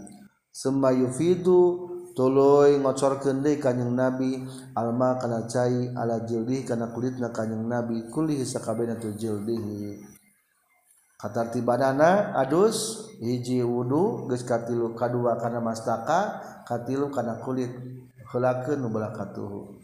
[0.55, 4.39] Summa yufidu tuluy ngocorkeun deui kanjing Nabi
[4.79, 10.12] alma kana cai ala jildi kana kulitna kanjing Nabi kulli sakabehna tu jildihi
[11.23, 17.71] katartibanana adus hiji wudhu geus katilu kadua kana mastaka katilu kana kulit.
[18.33, 19.77] Heulakeun nu balakatuhu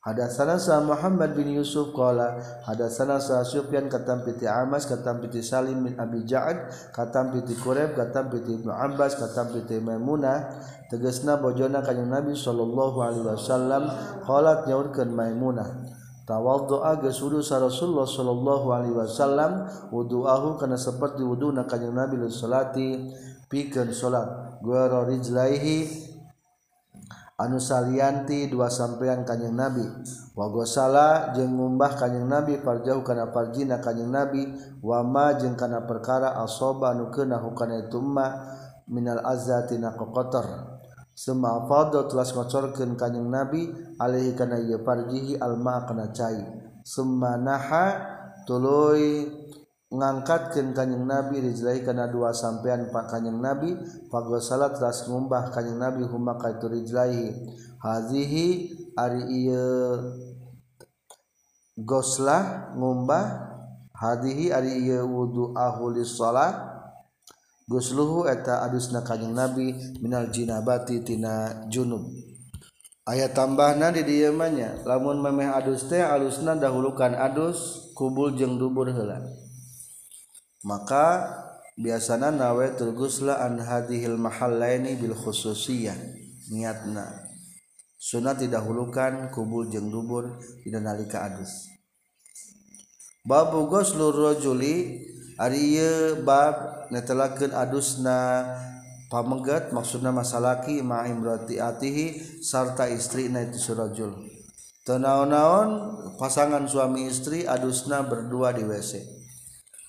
[0.00, 5.84] Hadatsana sa Muhammad bin Yusuf qala hadatsana sa Sufyan katam piti Amas katam piti Salim
[5.84, 10.56] bin Abi Ja'ad katam piti Quraib katam piti Ibnu Abbas katam piti Maimunah
[10.88, 13.92] tegasna bojona kanjeng Nabi sallallahu alaihi wasallam
[14.24, 15.68] qalat nyaurkeun Maimunah.
[16.30, 23.10] tawaddoa geus wudu sa Rasulullah sallallahu alaihi wasallam wudu'ahu kana saperti wuduna kanjeng Nabi salati.
[23.50, 26.06] Pikeun salat gora rijlaihi
[27.34, 29.82] anu salianti dua sampeyan kanjeng Nabi.
[30.38, 34.46] Wa gosala jeung ngumbah kanjeng Nabi parjauh kana parjina kanjeng Nabi.
[34.86, 37.98] Wa ma jeung kana perkara asoba anu keuna hukana itu
[38.86, 40.69] minal azzatina kokotor
[41.20, 42.96] sema fadl telah ngocorkeun
[43.28, 43.68] nabi
[44.00, 46.40] alaihi kana ieu farjihi alma kana cai.
[46.80, 48.00] Summa naha
[48.48, 49.28] tuluy
[49.92, 53.76] ngangkatkeun kanjing nabi rijlahi kana dua sampean pak kanjing nabi.
[54.08, 57.36] Fagosala telah ngumbah kanjing nabi huma ka itu rijlahi
[57.84, 58.48] hazihi
[58.96, 60.00] ari ieu
[61.76, 63.52] goslah ngumbah.
[63.92, 66.79] Hadihi ari ieu wudu ahuli salat.
[67.70, 69.70] Gusluhu eta adusna kanjing Nabi
[70.02, 72.02] minal jinabati tina junub.
[73.06, 79.22] Ayat tambahna di diemanya, lamun memeh adus teh alusna dahulukan adus kubul jeung dubur heula.
[80.66, 81.30] Maka
[81.78, 85.94] biasana nawe tergusla an hadhil mahallaini bil khususiyah
[86.50, 87.06] niatna.
[88.02, 91.70] Sunat didahulukan kubul jeung dubur dina nalika adus.
[93.22, 95.06] Babu ghuslur rajuli
[95.40, 95.80] ari
[96.20, 98.44] bab netelakeun adusna
[99.08, 104.12] pamegat maksudna masalaki ma imratiatihi sarta istri na itu surajul.
[104.84, 105.68] Tenaon-naon
[106.20, 109.20] pasangan suami istri adusna berdua di WC.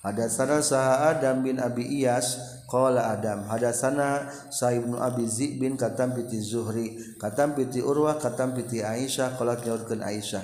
[0.01, 6.17] Hadatsana Saha Adam bin Abi Iyas qala Adam hadatsana Sa ibnu Abi Zib bin katam
[6.17, 10.41] piti Zuhri katam piti Urwah katam piti Aisyah qalat nyaurkeun Aisyah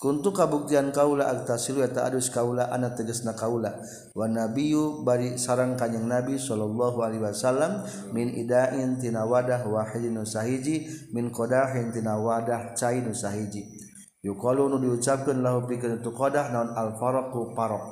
[0.00, 3.84] Kuntu kabuktian kaula agtasilu eta adus kaula ana tegasna kaula.
[4.16, 7.84] Wa nabiyyu bari sarang kanjing nabi sallallahu alaihi wasallam
[8.16, 13.68] min idain tina wadah wahidin sahiji min qadahin tina wadah cai nu sahiji.
[14.24, 17.84] Yuqalu nu diucapkeun lahu pikeun tu qadah naon al faraqu parok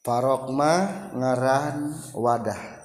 [0.00, 0.72] parok ma
[1.12, 2.80] ngaran wadah.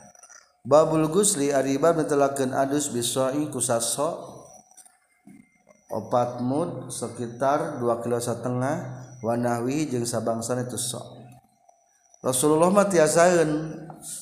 [0.67, 4.34] Babul gusli ari bab adus bisoi kusaso
[5.95, 11.23] opat mud sekitar 2 kilo setengah Wanawi jeung sabangsan itu sok.
[12.19, 13.73] Rasulullah mah tiasaeun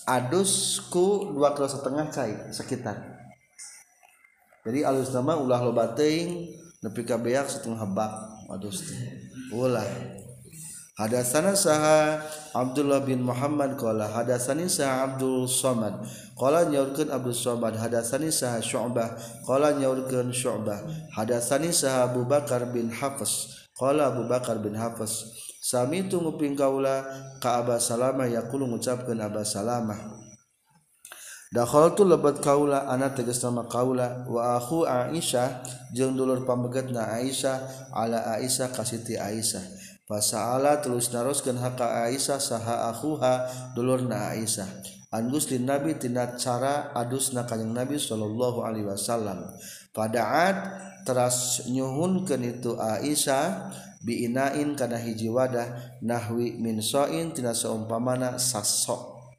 [0.05, 2.95] adus ku 2 kilo setengah cai sekitar.
[4.63, 8.13] Jadi alus nama ulah loba teuing nepi ka beak setengah bak
[8.53, 9.01] adus teh.
[9.51, 9.83] Ulah.
[10.93, 12.21] Hadatsana saha
[12.53, 16.05] Abdullah bin Muhammad qala hadatsani saha Abdul Somad.
[16.37, 19.17] Qala nyaurkeun Abdul Somad hadatsani saha Syu'bah.
[19.41, 20.85] Qala nyaurkeun Syu'bah
[21.17, 25.33] hadatsani saha Abu Bakar bin Hafiz qala Abu Bakar bin Hafiz
[25.65, 27.01] sami tu nguping kaula
[27.41, 29.97] ka Aba Salamah yaqulu ngucapkeun Aba Salamah.
[31.49, 38.37] Dakhaltu lebat kaula ana tegas nama kaula wa akhu Aisyah jeung dulur pamegetna Aisyah ala
[38.37, 44.67] Aisyah kasiti Aisyah Fasa'ala terus naroskeun haka Aisyah saha akhuha dulurna Aisyah.
[45.15, 49.47] An guslin Nabi tina cara adusna kanjing Nabi sallallahu alaihi wasallam.
[49.95, 50.57] Padaat
[51.07, 53.71] teras nyuhunkeun itu Aisyah
[54.03, 59.31] biinain kana hiji wadah nahwi min soin tina saumpamana sasok.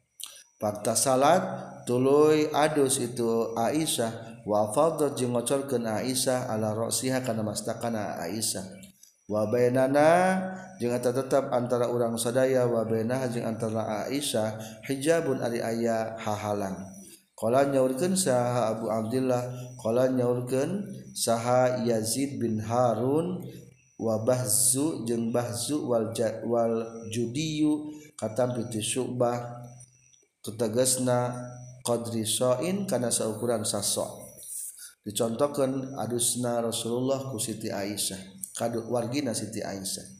[0.57, 1.45] Fakta salat
[1.85, 8.74] tuluy adus itu Aisyah wa fadhat jeung ngocorkeun Aisyah ala ra'siha kana mastakana Aisyah
[9.25, 10.37] wabainana
[10.77, 16.77] jeung eta tetap antara urang sadaya wabainah jeung antara Aisyah hijabun ari aya hahalang
[17.33, 19.49] qala nyaurkeun saha Abu Abdullah
[19.81, 20.85] qala nyaurkeun
[21.17, 23.41] saha Yazid bin Harun
[23.97, 26.13] wa Bahzu jeung Bahzu wal
[26.45, 26.75] wal
[27.09, 29.63] Judiyu katampi ti Syu'bah
[30.45, 31.33] tetegasna
[31.81, 34.25] qadri sa'in kana saukuran sasok.
[35.05, 40.15] dicontohkeun adusna Rasulullah ku Siti Aisyah kadu wargina Siti Aisyah.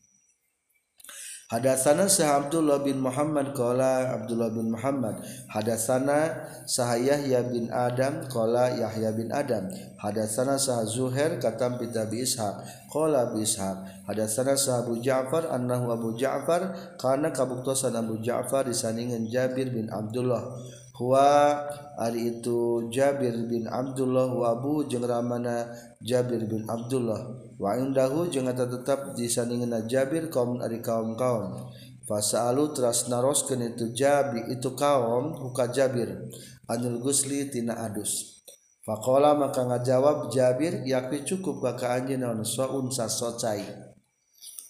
[1.46, 6.34] Hadatsana Sah Abdullah bin Muhammad qala Abdullah bin Muhammad hadatsana
[6.66, 9.70] Sah Yahya bin Adam qala Yahya bin Adam.
[10.02, 14.10] Hadatsana Sah Zuhair katam bi Ishaq qala bi Ishaq.
[14.10, 20.50] Hadatsana Sah Abu Ja'far annahu Abu Ja'far kana kabuktosan Abu Ja'far disandingan Jabir bin Abdullah.
[20.98, 21.62] Huwa
[22.02, 25.70] ari itu Jabir bin Abdullah wa Abu jeung ramana
[26.02, 31.72] Jabir bin Abdullah Waindahu jeung eta tetap disandingeuna Jabir kaum ari kaum-kaum.
[32.04, 36.28] Fasalu teras naroskeun itu Jabir itu kaum huka Jabir
[36.68, 38.44] anil gusli tina adus.
[38.84, 43.64] Faqala maka ngajawab Jabir yakni cukup ka ka anjeun naon saun sasocai.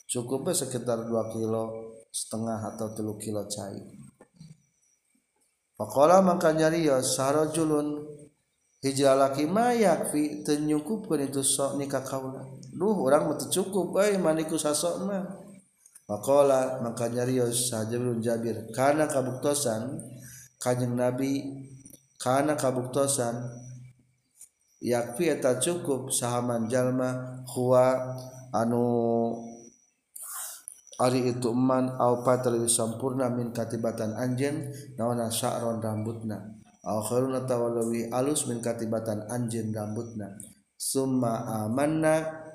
[0.06, 1.64] Cukupnya sekitar 2 kilo
[2.14, 3.82] setengah atau 3 kilo cai.
[5.76, 8.08] Faqala maka nyarios sarajulun
[8.86, 15.08] hijalaki mayakfi tenyukupkan itu sok nikah kaula duh orang mah cukup euy eh, maniku sasok
[15.08, 15.26] mah.
[16.06, 19.98] Maqala maka nyarios sajabun jabir kana kabuktosan?
[20.62, 21.42] Kanjeng nabi
[22.22, 23.42] kana kabuktosan?
[24.86, 28.14] Yakfi eta cukup sahaman jalma huwa
[28.54, 28.86] anu
[30.96, 36.55] Ari itu eman au patri sampurna min katibatan anjen naona sa'ron rambutna.
[36.86, 40.38] alwi alus min katibatan anjin rambutna.
[40.78, 42.46] Summa amanna.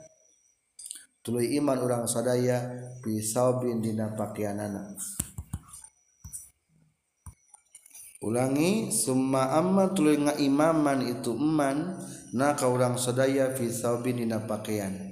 [1.20, 2.64] Tuluy iman urang sadaya
[3.05, 4.97] pisaubin dina pakaianana
[8.20, 11.97] ulangi summa amma tuluy ngaimaman itu eman
[12.37, 15.09] na ka urang sadaya pisaubin dina pakaian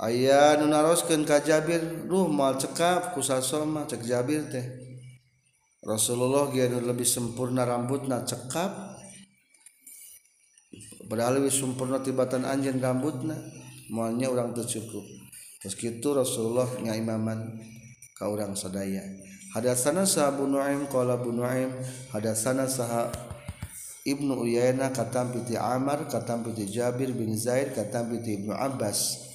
[0.00, 4.89] Ayah nunaroskeun ka Jabir, ruh mal cekap kusasoma cek Jabir teh.
[5.80, 9.00] Rasulullah Giun lebih sempurna rambutna cekap.
[11.10, 13.34] Padahal lebih sempurna tibatan anjen rambutna.
[13.90, 15.02] Mualnya orang tercukup
[15.60, 17.60] terus gitu Rasulullah ngaimaman
[18.16, 19.04] ka orang sadaya.
[19.52, 21.68] Hadatsana sahabu nu'aim qala bu nu'aim
[22.16, 23.12] hadatsana saha
[24.00, 29.29] Ibnu Uyainah katam piti Amar katam piti Jabir bin Zaid katam piti Ibnu Abbas.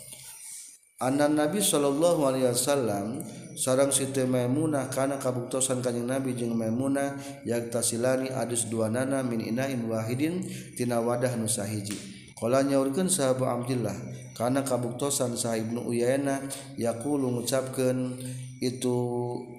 [1.04, 3.20] anan Nabi Shallallahu Alaihi Wasallam
[3.56, 9.44] sarang Siti Maimunah karena kabuktosan kanjeng Nabi jeung Maimunah yang tasilani adus dua nana min
[9.44, 10.44] inain wahidin
[10.80, 11.96] tina wadah nusahiji.
[12.36, 13.96] Kala nyaurkeun sahabat Abdullah
[14.36, 16.44] karena kabuktosan sah Ibnu Uyainah
[16.76, 18.20] yaqulu ngucapkeun
[18.60, 18.96] itu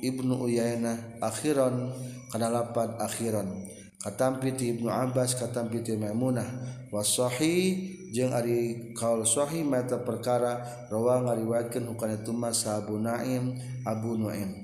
[0.04, 1.92] Ibnu Uyainah akhiran
[2.32, 2.96] kana akhiran.
[3.00, 3.75] akhiran.
[4.06, 6.46] katampi ti Ibnu Abbas katampi ti Maimunah.
[6.94, 7.74] Wasohi
[8.14, 14.62] jeung ari kaul sohi mata perkara rawa ngariwayatkeun hukana tuma sahabu Naim Abu Nuaim.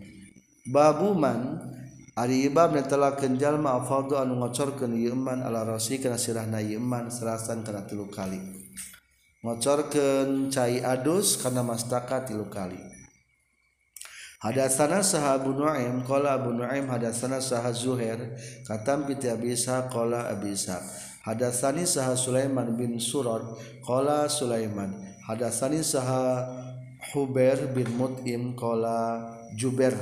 [0.70, 1.59] Babuman
[2.14, 6.78] ari bab netelakeun jalma ma afadu anu ngocorkeun ieu man ala rasi kana sirahna ieu
[6.78, 8.38] man serasan kana tilu kali.
[9.43, 12.91] Ngocorkeun cai adus kana mastaka tilu kali.
[14.43, 18.34] Hadatsana sah Abu Nuaim qala Abu Nuaim hadatsana sah Zuhair
[18.66, 20.82] katam bi Abi Isa qala Abi Isa
[21.22, 23.47] Hadatsani saha Sulaiman bin Surad
[23.86, 24.90] qala Sulaiman.
[25.22, 26.51] Hadatsani saha
[27.14, 29.22] Hubair bin Mut'im qala
[29.55, 29.95] Jubair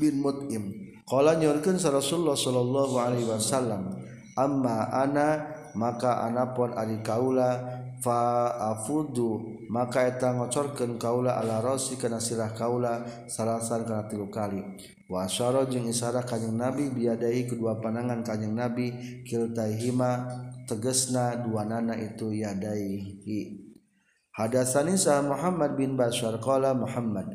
[0.00, 0.72] bin Mut'im.
[1.04, 3.92] Qala nyorkeun Rasulullah sallallahu alaihi wasallam
[4.40, 12.54] amma ana maka anapun ari kaula fafudu maka eta ngocorkeun kaula ala rosi kana sirah
[12.54, 14.62] kaula salasan kana tilu kali.
[15.10, 18.94] Wa asyara jeung isyarat kanjing nabi biadahi kedua panangan kanjing nabi
[19.26, 20.30] kiltaihima
[20.70, 23.66] tegesna dua nana itu yadaihi.
[24.38, 27.26] Hadasani sah Muhammad bin Bashar qala Muhammad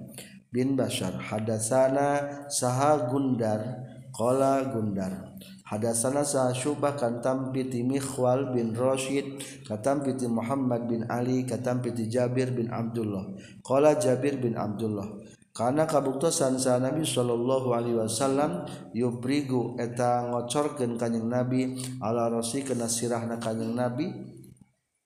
[0.54, 3.84] bin Bashar hadasana saha Gundar?
[4.12, 5.31] Qala Gundar
[5.72, 12.12] hadasana saha Syubah katam piti Mikhwal bin Rashid katam piti Muhammad bin Ali katam piti
[12.12, 13.32] Jabir bin Abdullah.
[13.64, 15.08] Qala Jabir bin Abdullah
[15.52, 18.64] karena kabuktosan sa Nabi Shallallahu Alaihi Wasallam
[18.96, 24.08] yubrigu eta ngocorkeun kanjeng Nabi ala rasi kena sirahna kanjeng Nabi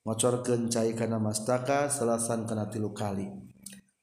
[0.06, 3.26] ngocorkeun cai kana mastaka selasan kana tilu kali.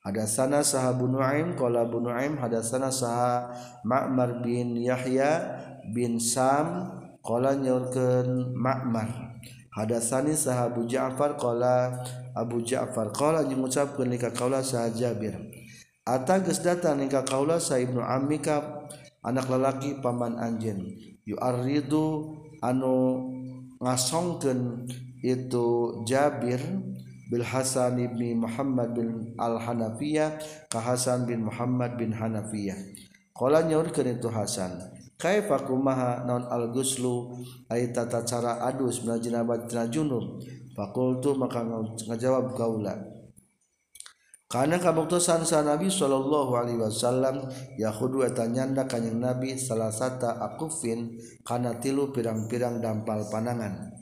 [0.03, 3.55] Hadasana saha Nuaim qala Nuaim hadasana saha
[3.87, 6.87] Ma'mar bin Yahya bin Sam
[7.27, 9.41] qala nyaurkeun Ma'mar
[9.75, 12.05] hadasani sahabu Ja'far qala
[12.39, 15.35] Abu Ja'far qala jeung ngucapkeun ka kaula saha Jabir
[16.03, 18.87] Ata geus datang ka kaula sa Ibnu Ammika
[19.23, 20.87] anak lalaki paman anjeun
[21.27, 23.27] yu'arridu anu
[23.83, 24.87] ngasongkeun
[25.23, 25.67] itu
[26.07, 26.59] Jabir
[27.31, 30.37] bil Hasan ibni Muhammad bin Al Hanafiyah
[30.69, 32.77] ka Hasan bin Muhammad bin Hanafiyah.
[33.33, 34.77] Qala nyaurkeun itu Hasan.
[35.23, 37.31] Kaifa kumaha naon al guslu
[37.71, 40.43] ai tata cara adus mina jinabat tina junub.
[40.73, 41.61] Fakultu maka
[42.09, 42.97] ngajawab kaula
[44.49, 47.45] karena kabuktosan sa Nabi Shallallahu Alaihi Wasallam
[47.77, 53.97] Yahudu eta nyanda kanyang Nabi salah satu akufin karena tilu pirang-pirang dampal panangan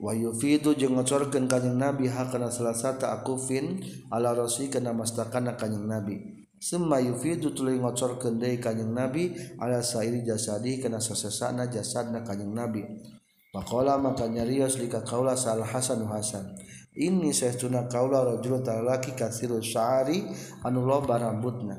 [0.00, 3.80] Wayufidu jeung ngocorkeun kanyang Nabi hakana salah satu akufin
[4.12, 10.24] ala rasi kana mastakana kanyang Nabi Sema yufidu tuluy ngocorkeun deui kanjing Nabi ala sairi
[10.24, 12.80] jasadi kana sasesana jasadna kanjing Nabi.
[13.52, 16.56] Pakola maka nyarios lika kaula sal Hasan Hasan.
[16.96, 20.24] Ini saestuna kaula rajul talaki kasiru syari
[20.64, 21.76] anu loba rambutna.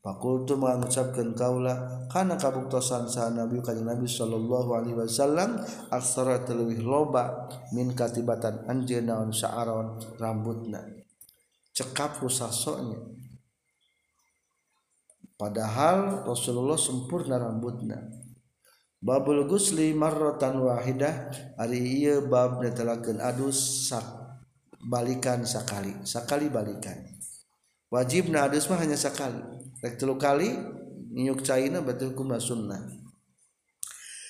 [0.00, 5.60] Pakultu mengucapkan kaula karena kabuktosan sah Nabi kanjing Nabi sallallahu alaihi wasallam
[5.92, 10.80] aksara teluwih loba min katibatan anjeun naon sa'aron rambutna.
[11.76, 13.21] Cekap rusasoknya
[15.42, 18.22] padahal Rasulullah sempurna rambutna
[19.02, 24.06] Babul gusli marratan wahidah ari ieu bab netelakeun adus sak
[24.78, 27.02] balikan sekali sekali balikan.
[27.90, 29.42] Wajib na adus mah hanya sekali.
[29.82, 30.54] Rek telu kali
[31.18, 32.78] nyuk caina berarti hukum sunnah.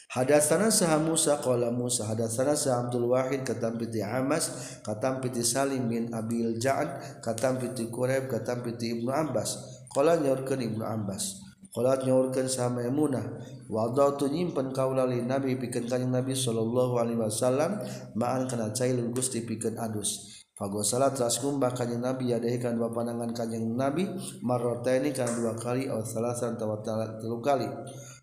[0.08, 5.88] Hadatsana saha Musa qala Musa hadatsana saha Abdul Wahid katam piti Hamas katam piti Salim
[5.88, 11.44] bin Abil Ja'ad katam piti Quraib katam piti Ibnu Abbas qala nyaurkeun Ibnu Abbas.
[11.72, 13.24] Qala nyaurkeun saha Maimunah
[13.72, 17.80] wadatu nyimpen kaula li Nabi pikeun kanjing Nabi sallallahu alaihi wasallam
[18.12, 20.42] ma'an kana cailul Gusti pikeun adus.
[20.62, 24.06] Salat ras kumbah kanjeng Nabi yadaikan dua pandangan kanjeng Nabi
[24.46, 26.78] marrotaini kan dua kali atau salasan tawa
[27.18, 27.66] tilu kali.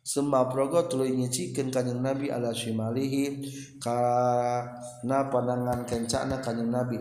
[0.06, 3.44] Semua progo tuluy nyicikeun kanjeng Nabi ala shimalihi
[3.84, 6.96] karena pandangan kencana kanjeng Nabi.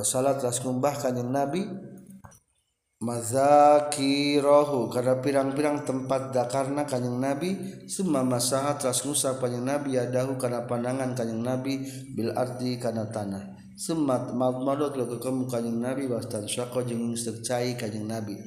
[0.00, 1.60] Salat ras kumbah kanjeng Nabi
[3.04, 7.52] mazakirohu karena pirang-pirang tempat dakarna kanyang nabi
[7.84, 11.84] summa masaha tras ngusap kanyang nabi yadahu karena pandangan kanyang nabi
[12.16, 18.08] bil arti karena tanah semat madmadot lo kekemu kanyang nabi wastan syako jeng secai kanyang
[18.08, 18.40] nabi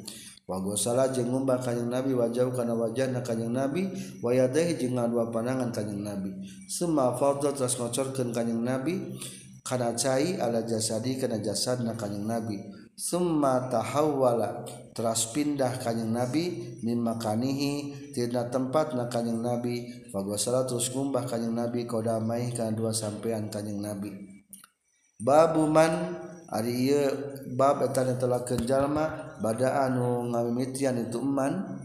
[0.48, 3.92] Wago salah jeung ngumbah kanjing Nabi wajah kana wajahna kanjing Nabi
[4.24, 6.32] wayadahi jeung ngadua pandangan kanjing Nabi.
[6.72, 9.12] semua fadl tras ngocorkeun kanjing Nabi
[9.68, 12.64] kana cai ala jasadi kana jasadna kanjing Nabi.
[12.98, 14.66] summa tahawwala
[14.98, 19.86] teras pindah kanyang nabi min makanihi tina tempat na kanyang nabi.
[20.10, 24.10] Fagasala terus ngumbah kanyang nabi kodamai kana dua sampean kanyang nabi.
[25.22, 26.18] Babu man
[26.50, 27.06] ari ieu
[27.54, 31.78] bab eta netelakeun jalma bada anu ngamimitian itu man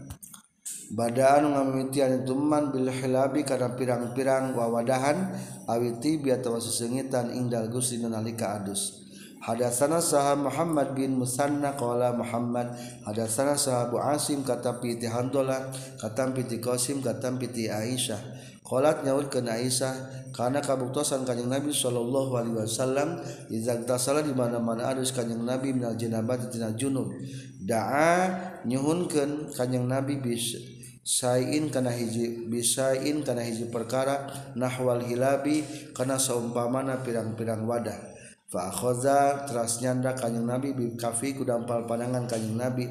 [0.97, 5.35] bada anu ngamimitian itu man bil hilabi kana pirang-pirang wawadahan
[5.69, 9.02] awiti biatawa sesengitan indal gusti nalika adus.
[9.43, 12.71] Hadatsana saha Muhammad bin Musanna qala Muhammad
[13.03, 15.67] hadatsana saha Abu Asim kata piti Handalah
[15.99, 18.23] kata piti Qasim kata piti Aisyah.
[18.63, 23.19] Qalat nyaulkeun Aisyah kana kabuktosan kanjing Nabi sallallahu alaihi wasallam
[23.51, 27.11] izak tasala di mana-mana adus kanjing Nabi minal janabat tina junub.
[27.59, 30.55] Da'a nyuhunkeun kanjing Nabi bis
[31.03, 34.23] sain hiji bisain kana hiji perkara
[34.55, 38.12] nahwal hilabi kana saumpamana pirang-pirang wadah
[38.53, 42.85] fakhoza teras nyanda kanyang nabi bi kafi ku dampal pandangan kanyang nabi.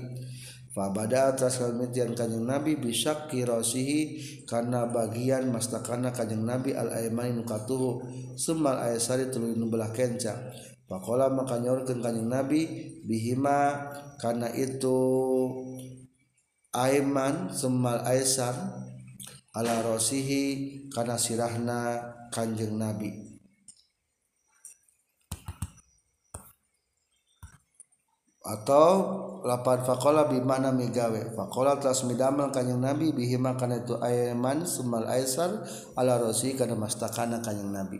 [0.75, 8.03] Fabada teras kalmitian kanyang nabi bisak kirosihi karena bagian mastakana kanyang nabi al aymani nukatuhu
[8.35, 10.35] semal ayasari tuluy nu belah kenca.
[10.91, 12.67] Pakola maka nyorkeun kanyang nabi
[13.07, 13.87] bihima
[14.19, 14.99] karena itu
[16.75, 18.57] aiman semal aisar
[19.53, 22.01] ala rosihi karena sirahna
[22.33, 23.32] kanjeng nabi
[28.43, 28.91] atau
[29.47, 35.63] lapan fakola bimana migawe fakola telah midamel kanyang nabi bihima karena itu ayaman sumal aisar
[35.95, 37.99] ala rosi karena mastakana kanyang nabi.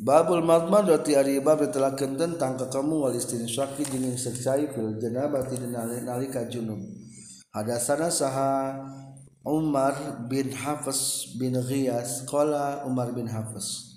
[0.00, 5.60] Babul madmad roti ari bab telah kenten tangka kamu wal syaki jeung seksai fil janabati
[5.60, 6.80] nalika junub.
[7.52, 8.80] Hadasana saha
[9.44, 13.89] Umar bin Hafiz bin Ghiyas qala Umar bin Hafiz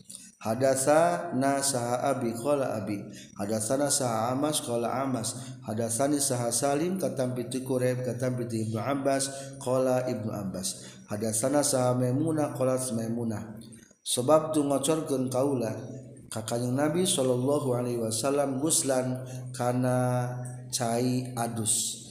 [0.43, 2.99] hadasa na saha abi qala abi.
[3.39, 5.55] Hadasana saha amas qala amas.
[5.63, 9.31] Hadasani saha salim katam piti kureb katam piti ibnu abbas
[9.63, 10.83] qala ibnu abbas.
[11.07, 13.55] Hadasana saha maimunah qala maimunah.
[14.03, 15.71] Sebab tu ngocorkeun kaula
[16.27, 19.23] ka kanjing nabi sallallahu alaihi wasallam guslan
[19.55, 20.27] kana
[20.75, 22.03] cai adus.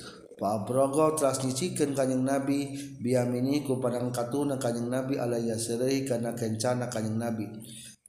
[0.43, 6.35] Pak Abrogo telah nyicikeun kanjing Nabi biamini ku padang katuna kanjing Nabi alaihi yasrihi kana
[6.35, 7.47] kencana kanjing Nabi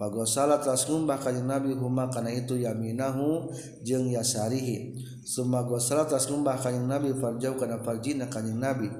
[0.03, 3.47] Pagosala telah ngumbah kanjeng Nabi huma kana itu yaminahu
[3.87, 4.99] jeung yasarihi.
[5.23, 8.91] Suma gosala telah ngumbah kanjeng Nabi farjau kana farjina kanjeng Nabi.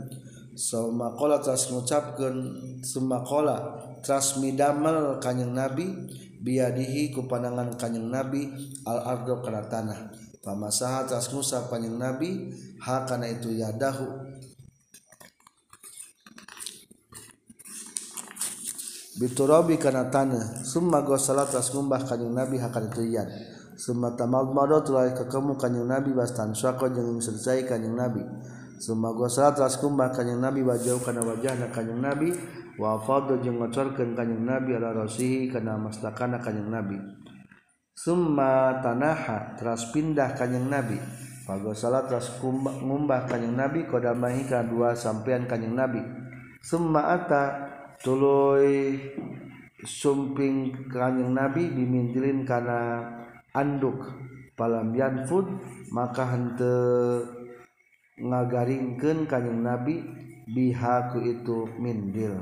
[0.55, 2.37] Suma qala telah ngucapkeun
[2.79, 5.91] suma qala telah midamel kanjeng Nabi
[6.39, 8.47] biadihi ku pandangan kanjeng Nabi
[8.87, 10.07] al ardo kana tanah.
[10.39, 12.47] Pamasaha telah ngusap kanjeng Nabi
[12.79, 14.22] ha kana itu yadahu
[19.19, 20.65] biturabi kana tanah.
[20.65, 23.27] Summa gosala tas ngumbah kanjing nabi hakan tuyan.
[23.73, 28.21] Summa tamal mado tulai ke kamu kanjing nabi bastan syako jeung selesai kanjing nabi.
[28.77, 32.33] Summa gosala tas kumbah kanjing nabi wajau kana wajahna kanjing nabi.
[32.73, 36.97] Wa fadhu jeung ngocorkeun kanjing nabi ala rasihi kana mastakana kanjing nabi.
[37.93, 40.97] Summa tanaha teras pindah kanjing nabi.
[41.45, 46.01] Pagosala teras ngumbah kanjing nabi kodamahi ka dua sampean kanjing nabi.
[46.65, 48.57] Summa ata tulu
[49.83, 53.03] sumping kanyang nabi dimintilin karena
[53.51, 53.99] anduk.
[54.53, 55.49] Palambian food
[55.89, 56.77] maka hente
[58.21, 60.01] ngagaringkan kanyang nabi
[60.45, 62.37] bihaku itu mindil.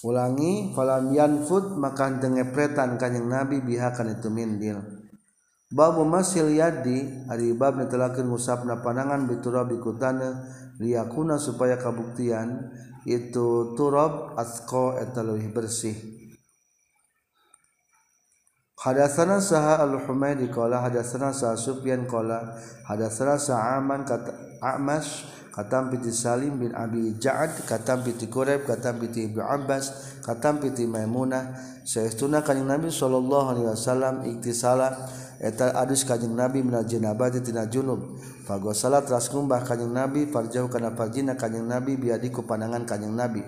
[0.00, 4.99] Ulangi falambian food maka hente ngepretan kanyang nabi bihakan itu mindil
[5.70, 10.42] Babu masil yadi ari bab netelakeun musabna panangan biturab ikutana
[10.82, 12.74] liyakuna supaya kabuktian
[13.06, 15.94] itu turab asqa eta leuwih bersih.
[18.82, 22.56] Hadatsana saha al-Humaydi qala hadatsana saha Sufyan qala
[22.90, 24.32] hadatsana saha Aman kata
[24.64, 30.58] A'mas katam piti Salim bin Abi Ja'ad katam piti Quraib katam piti Ibnu Abbas katam
[30.58, 31.70] piti Maimunah.
[31.84, 34.96] Saestuna kanjing Nabi sallallahu alaihi wasallam iktisala
[35.40, 38.20] eta adus kanjing nabi minal janabati tina junub.
[38.44, 43.40] Fagosala teras ngumbah kanjing nabi farjau kana farjina kanjing nabi biadiku pandangan kanjing nabi.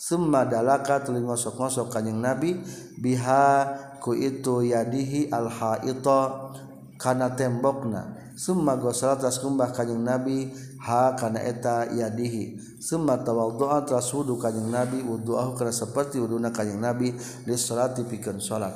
[0.00, 2.60] Summa dalaka tuluy ngosok-ngosok kanjing nabi
[3.00, 3.68] biha
[4.00, 6.52] ku itu yadihi alhaito
[7.00, 8.32] kana tembokna.
[8.36, 10.48] Summa gosala tas kumbah kanjing nabi
[10.84, 12.80] ha kana eta yadihi.
[12.80, 17.12] Summa tawaddu'a tas wudu kanjing nabi wudu'ahu kana seperti wuduna kanjing nabi
[17.44, 18.72] di salati pikeun salat.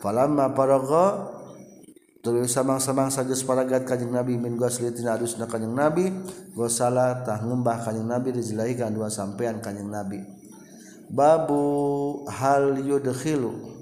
[0.00, 1.39] Falamma paragha
[2.20, 6.12] Terus sabang-sabang saja separagat kanjeng Nabi min goslitina adusna kanjeng Nabi
[6.52, 10.20] Gosala tah ngumbah kanjeng Nabi dijilahi kan dua sampean kanjeng Nabi.
[11.08, 11.64] Babu
[12.28, 13.80] hal yudhilu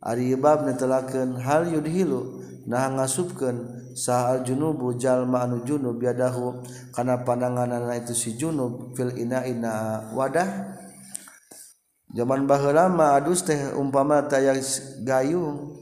[0.00, 6.64] Ari bab netelakeun hal yudhilu nah ngasupkeun sahal junubu jalma anu junub yadahu.
[6.96, 10.80] Kana pandanganana itu si junub fil ina'ina wadah.
[12.16, 14.64] Zaman baheula mah adus teh umpama tayang
[15.04, 15.75] gayung.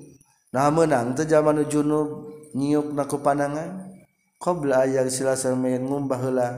[0.54, 3.90] Nah menang zaman junub nyiuk na ku pandangan
[4.38, 6.48] qabla ayat silasa main ngumbah heula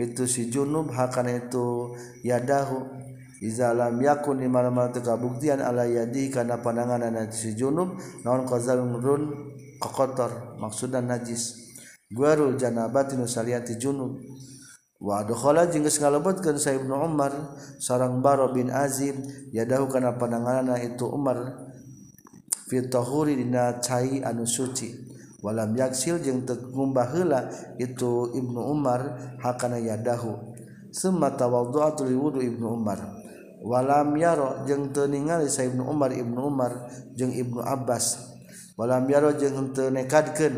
[0.00, 1.92] itu si junub hakana itu
[2.26, 3.04] yadahu.
[3.44, 9.52] Iza lam yakun di mana-mana kabuktian ala yadi kana pandangan si junub naon qazal murun
[9.76, 11.76] kotor maksudnya najis.
[12.08, 14.16] Guarul janabatin saliyati junub.
[14.96, 19.20] Wa adkhala jeung geus ngalebetkeun sa Ibnu Umar sareng Baro bin Azim
[19.52, 21.63] yadahu kana pandanganna itu Umar
[22.68, 25.12] fitohuri dina cai anu suci.
[25.44, 30.56] Walam yaksil jeung tegumbah heula itu Ibnu Umar hakana yadahu.
[30.88, 33.20] Summa tawaddu'atu liwudu Ibnu Umar.
[33.60, 38.32] Walam yaro jeung teu ningali sa Ibnu Umar Ibnu Umar jeung Ibnu Abbas.
[38.80, 40.56] Walam yaro jeung teu nekadkeun.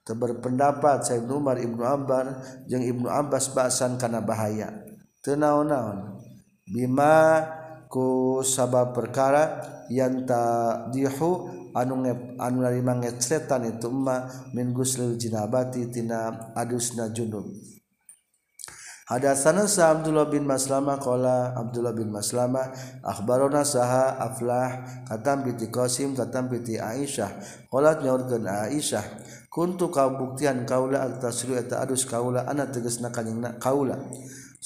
[0.00, 4.72] Teu berpendapat sa Ibnu Umar Ibnu Abbas jeung Ibnu Abbas ba'san kana bahaya.
[5.20, 6.16] Teu naon-naon?
[6.64, 7.44] Bima
[7.92, 14.24] ku sabab perkara yanta dihu anu nge, anu narima ngecretan itu emma
[14.56, 17.44] min guslil jinabati tina adusna junub.
[19.06, 22.74] Hadatsana sa Abdullah bin Maslama qala Abdullah bin Maslama
[23.06, 27.30] akhbarona saha aflah katam piti Qasim katam piti Aisyah.
[27.70, 29.06] Qalat nyaurkeun Aisyah
[29.46, 33.94] kuntu kabuktian kaula al tasru eta adus kaula ana tegasna kanjing kaula.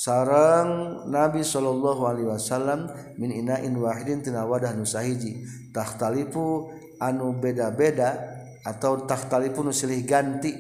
[0.01, 2.89] sarang Nabi Shallallahu Alaihi Wasallam
[3.21, 5.45] min inain wahidin tina wadah nusahiji
[5.77, 8.17] tahtalipu anu beda-beda
[8.65, 10.57] atau tahtalipu nusilih ganti.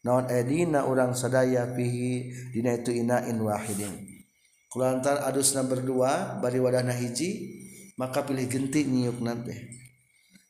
[0.00, 3.92] Naon eh, edina orang sadaya pihi dina itu inain wahidin.
[4.72, 7.60] Kulantar adusna berdua bari wadahna hiji
[8.00, 9.52] maka pilih genti niuk nanti.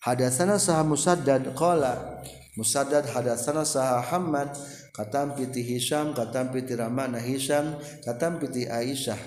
[0.06, 2.22] Hadasana saha musaddad qala
[2.54, 4.54] musaddad hadasana saha hamad
[4.90, 9.18] katam piti Hisam katam piti Ramana Hisam katam piti Aisyah.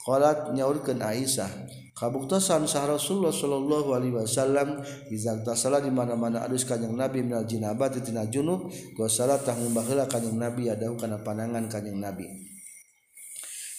[0.00, 4.80] Qalat nyaurkeun Aisyah kabuktosan sah Rasulullah sallallahu alaihi wasallam
[5.12, 10.40] iza tasala di mana-mana adus kanjing Nabi minal jinabat tina junub gosala tah ngumbaheula kanjing
[10.40, 12.24] Nabi adahu kana panangan kanjing Nabi.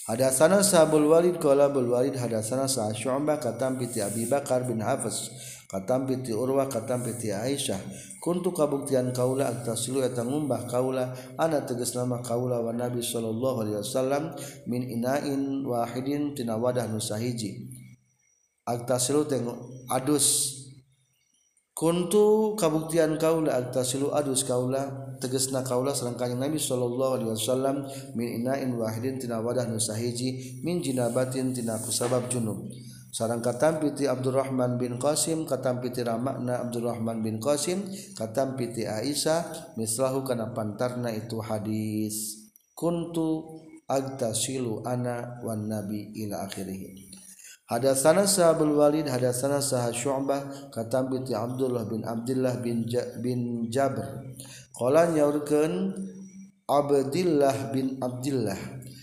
[0.06, 5.30] Hadasana sahabul walid qala bul walid hadasana sa syu'bah katam piti Abi Bakar bin Hafiz
[5.72, 7.80] katampiti urwa katampiti Aisyah.
[8.20, 13.80] Kuntu kabuktian kaula antasilu eta ngumbah kaula ana tegas nama kaula wa Nabi sallallahu alaihi
[13.80, 14.36] wasallam
[14.68, 17.72] min inain wahidin tina wadah nu sahiji.
[18.68, 19.48] Antasilu teng
[19.88, 20.60] adus.
[21.72, 28.70] Kuntu kabuktian kaula antasilu adus kaula tegasna kaula sareng Nabi sallallahu alaihi wasallam min inain
[28.76, 32.60] wahidin tina wadah nu sahiji min jinabatin tina kusabab junub.
[33.12, 37.84] Sareng katam piti Abdurrahman bin Qasim katam piti ramakna Abdurrahman bin Qasim
[38.16, 42.40] katam piti Aisyah mislahu kana pantarna itu hadis.
[42.72, 47.12] Kuntu agtasilu ana wan nabi ila akhirih.
[47.68, 54.24] Hadatsana sahabul walid hadatsana sah syu'bah katam binti Abdullah bin Abdullah bin ja, bin Jabr.
[54.72, 55.92] Qala nyaurkeun
[56.64, 58.56] Abdillah bin Abdullah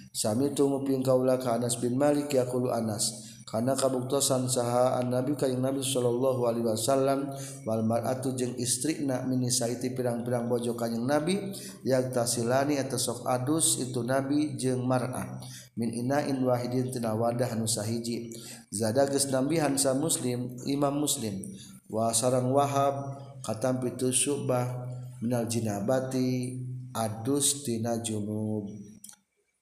[0.10, 5.58] sami tu nguping kaula ka Anas bin Malik yaqulu Anas karena kabuktosan saha nabi kay
[5.58, 7.34] Nabi Shallallahu Alaihi Wasallam
[7.66, 11.50] Walmaratu jeung istri na minisaiti pirang-pirang bojo kanyeng nabi
[11.82, 15.41] yang tasilani atau sok adus itu nabi jeung mar'ah.
[15.74, 18.38] Min inain wahidin tina wadah nusahiji
[18.70, 21.41] zada geus nambihan sa muslim imam muslim.
[21.89, 24.86] Wa sarang wahab katam pitu syubah
[25.26, 26.54] minal jinabati
[26.93, 28.88] adus tina junub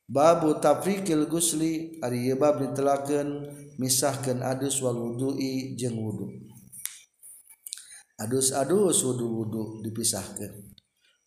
[0.07, 3.43] Babu tafrikil gusli ari bab ditelakeun
[3.75, 6.31] misahkeun adus wal wudu'i jeung wudu.
[8.15, 10.73] Adus-adus wudu wudu dipisahkeun.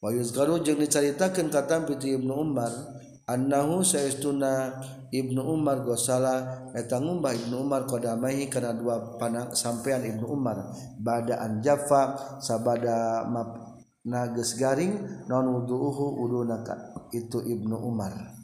[0.00, 2.72] Wa yuzgaru jeung dicaritakeun katam piti Ibnu Umar
[3.28, 4.80] annahu saestuna
[5.12, 10.56] Ibnu Umar gosala eta ngumbah Ibnu Umar qadamahi kana dua panang sampean Ibnu Umar
[10.96, 13.76] bada an Jaffa sabada map
[14.08, 14.96] nages garing
[15.28, 16.64] non wudu'uhu wuduna
[17.12, 18.39] itu Ibnu Umar.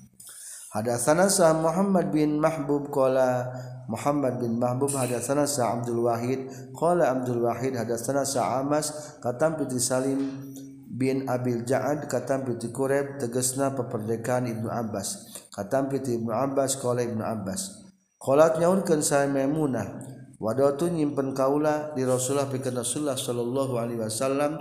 [0.76, 3.48] Hadatsana Sa Muhammad bin Mahbub qala
[3.88, 9.80] Muhammad bin Mahbub hadatsana Sa Abdul Wahid qala Abdul Wahid hadatsana Sa Amas katam piti
[9.80, 10.52] Salim
[10.84, 15.32] bin Abil Ja'ad katam piti Qureb tegasna peperdekaan Ibnu Abbas.
[15.48, 17.86] Katam piti Ibnu Abbas qala Ibnu Abbas
[18.20, 20.02] qalat nyaurkeun sa Maimunah
[20.36, 24.60] wadatu nyimpen kaula di Rasulullah pikeun Rasulullah sallallahu alaihi wasallam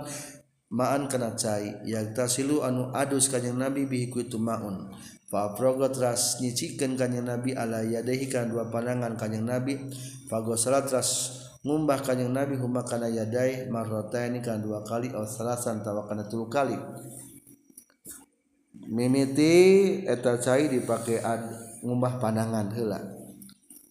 [0.72, 4.08] ma'an kana cai yang tasilu anu adus kanjing Nabi bihi
[4.40, 4.94] maun.
[5.26, 9.74] Faprogo teras nyicikan kanyang Nabi ala yadehi kan dua pandangan kanyang Nabi.
[10.30, 11.34] Fago salat teras
[11.66, 16.30] ngumbah kanyang Nabi huma kana yadai marrota ini kan dua kali atau salasan tawa kana
[16.30, 16.78] tulu kali.
[18.86, 21.18] Mimiti eta cai dipakai
[21.82, 23.02] ngumbah pandangan hela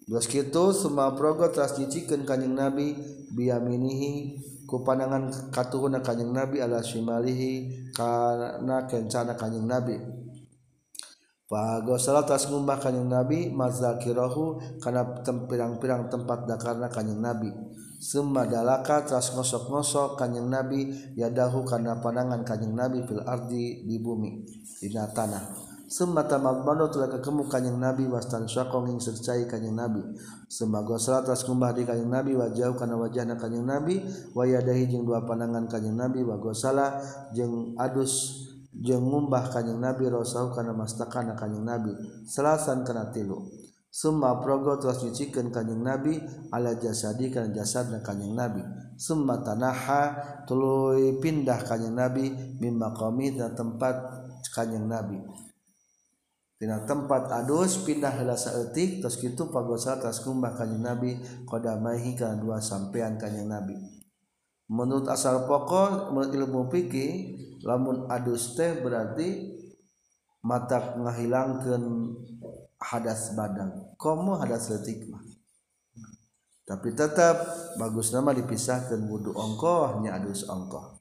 [0.08, 2.96] Terus gitu semua progo teras nyicikan kanyang Nabi
[3.36, 9.98] biyaminihi ku pandangan katuhuna kanyang Nabi ala shimalihi kana kencana kanyang Nabi
[11.46, 17.54] Fagosala tas ngumbah kanyang Nabi mazakirahu karena tempirang-pirang tempat dakarna kanyang Nabi.
[18.02, 24.42] Summa dalaka tas ngosok-ngosok kanyang Nabi yadahu karena pandangan kanyang Nabi fil ardi di bumi
[24.82, 25.66] di tanah.
[25.86, 30.02] Semata tamadmanu telah kekemu kanyang Nabi wastan syakong ing sercai kanyang Nabi.
[30.50, 34.02] Summa gosala tas ngumbah di kanyang Nabi wajah karena wajahna kanyang Nabi
[34.34, 36.98] wayadahi jeng dua pandangan kanyang Nabi wa gosala
[37.38, 38.45] jeung adus
[38.84, 41.92] ngumbah kanyeng nabi Rasul karena masakan kanyeng nabi.
[42.28, 43.48] Selasan kena tilu.
[43.88, 46.20] Summa progo telah nyicikan kanyeng nabi
[46.52, 48.60] ala jasadi jasad dan kanyeng nabi.
[49.00, 52.26] Summa tanaha tului pindah kanyeng nabi
[52.60, 53.96] qami dan tempat
[54.52, 55.20] kanyeng nabi.
[56.56, 62.40] Tina tempat adus pindah hela saeutik terus kitu pagosa tas kumbah kanyeng nabi qadamaihi kana
[62.40, 63.95] dua sampean kanyeng nabi
[64.72, 67.12] menurut asal pokok menurut ilmu fikih
[67.66, 69.54] lamun adus teh berarti
[70.46, 71.82] mata ngahilangkan
[72.78, 73.98] hadas badan.
[73.98, 75.26] Komo hadas letik mah.
[76.66, 77.46] Tapi tetap
[77.78, 80.98] bagus nama dipisahkan wudhu ongkohnya adus ongkoh.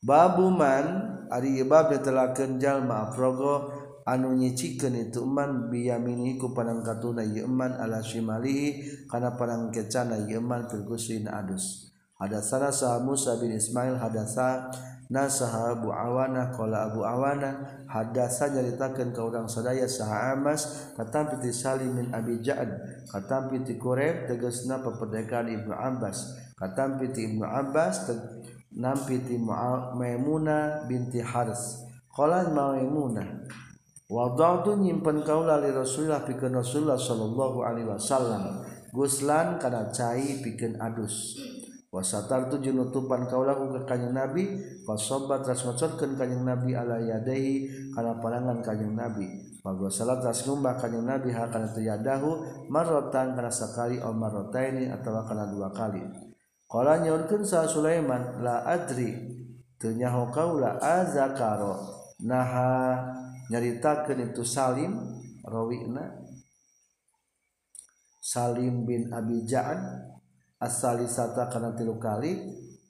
[0.00, 0.86] Babuman
[1.30, 3.70] ari bab telah jalma progo
[4.08, 10.66] anu nyicikeun itu man biyamini ku panangkatuna ieu man ala shimalihi kana panangkecana ieu man
[10.66, 10.82] fil
[11.30, 11.89] adus.
[12.20, 14.68] Hadatsana sa Musa bin Ismail hadasa
[15.08, 21.48] nasaha Abu Awana qala Abu Awana hadasa nyaritakeun ka urang sadaya saha Amas katam piti
[21.48, 23.08] Salim bin Abi Ja'ad
[23.48, 28.12] piti Quraib tegasna peperdekaan Ibnu Abbas katam piti Ibnu Abbas
[28.74, 31.82] nampiti Maimunah binti Haris.
[32.10, 33.46] Qala Maimunah
[34.10, 38.58] Wadatu nyimpen kaula li Rasulullah pikeun Rasulullah sallallahu alaihi wasallam
[38.90, 41.38] guslan kana cai pikeun adus
[41.90, 44.46] wasatar tu junutupan kaulahu ke kanyang nabi
[44.86, 49.26] fasobat ras ngocorkeun kanyang nabi ala yadehi kana panangan kanyang nabi.
[49.60, 52.30] Pagwasalat ras ngumbah kanyang nabi ha kana tu yadahu
[52.70, 56.00] marrotan kana sakali au marrotaini atawa kana dua kali.
[56.70, 59.10] Qala nyaurkeun sa Sulaiman la adri
[59.76, 61.98] teu nyaho kaula azakaro.
[62.22, 63.00] Naha
[63.50, 64.94] nyaritakeun itu Salim
[65.42, 66.22] rawina.
[68.22, 70.09] Salim bin Abi Ja'ad.
[70.60, 72.36] Asalisata kana tilu kali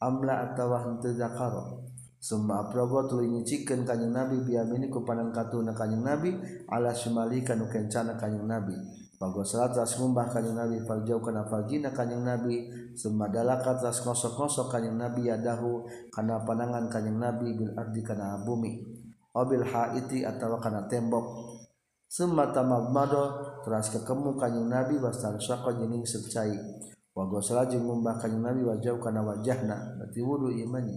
[0.02, 1.86] amla atawa henteu zakaro
[2.20, 6.36] summa aprogo tuluy nyicikeun kanjing nabi biamini ku panang katuna kanjing nabi
[6.68, 8.76] ala sumali kanu kencana kanjing nabi.
[9.20, 12.72] Bago salat ras ngumbah nabi jauh kana farjina kanjing nabi.
[12.96, 18.80] Summa dalaka ras ngosok-ngosok kanjing nabi yadahu kana panangan kanjing nabi bil ardi kana bumi.
[19.36, 21.52] Obil haiti atawa kana tembok.
[22.08, 26.56] Summa tamamado teras kekemu kanjing nabi wasal syaqa jeung secai
[27.20, 30.96] Wagosala jeung ngumbah Nabi wajah kana wajahna berarti wudu imannya.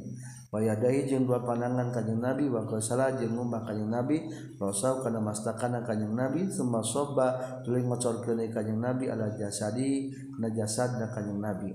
[0.55, 4.23] Wayadahi jeung dua panangan kanyang Nabi wagosala jeung ngumbah kanyang Nabi
[4.55, 7.83] rosau kana mastakana kanyang Nabi summa soba tuluy
[8.23, 11.69] kene kanyang Nabi ala jasadi kana jasadna kanyang Nabi.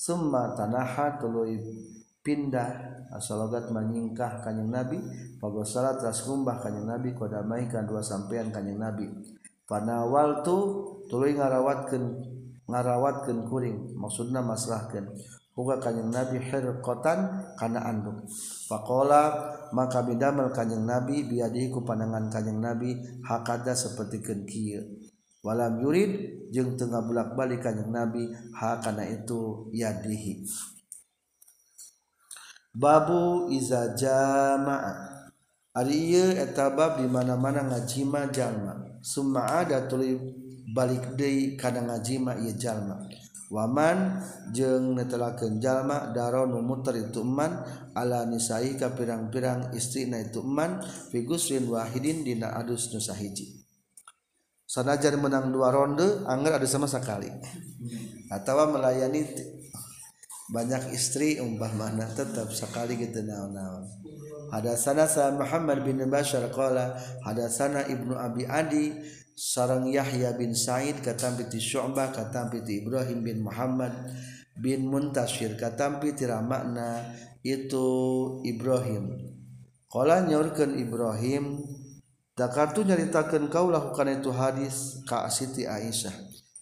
[0.00, 1.60] Summa tanaha tuluy
[2.24, 4.96] pindah asalogat manyingkah kanyang Nabi
[5.44, 9.12] wagosala teras ngumbah kanyang Nabi kodamai dua sampean kanyang Nabi.
[9.68, 10.56] Panawal tu
[11.10, 12.38] tuluy ngarawatkeun
[12.70, 15.10] ngarawatkan kuring maksudnya maslahkan.
[15.50, 17.18] Huga kanyang Nabi hirqatan
[17.58, 18.24] kana anduk.
[18.70, 22.96] Pakola maka bidamel kanyang Nabi biadihi ku pandangan kanyang Nabi
[23.26, 24.80] Hakada seperti kenkiya
[25.42, 26.12] Walam yurid
[26.54, 30.46] jeng tengah bulak balik kanyang Nabi Hakana itu yadihi.
[32.70, 35.10] Babu iza jama'a.
[35.70, 40.18] Ari iya etabab di mana-mana ngajima jama Summa ada tulib
[40.74, 43.02] balik Dei kadang ngajima ia jalma.
[43.50, 44.22] Waman
[44.54, 47.66] jeng netelakeun jalma daro nu muter itu man
[47.98, 50.78] ala nisai ka pirang-pirang istrina itu man
[51.10, 53.58] fi gusrin wahidin dina adus nu sahiji.
[54.70, 57.26] Sanajan menang dua ronde anger ada sama sekali
[58.30, 59.26] atau melayani
[60.54, 63.86] banyak istri umpah mana tetap sekali gitu naon-naon.
[64.50, 68.94] Hadatsana sa Muhammad bin Bashar qala hadatsana Ibnu Abi Adi
[69.40, 73.96] sarang Yahya bin Said katampi ti Syu'bah katampi ti Ibrahim bin Muhammad
[74.60, 77.08] bin Muntashir katampi ti makna
[77.40, 77.88] itu
[78.44, 79.16] Ibrahim.
[79.88, 81.64] Qala nyorkeun Ibrahim
[82.36, 86.12] kartu nyaritakan kau lakukan itu hadis Ka Siti Aisyah.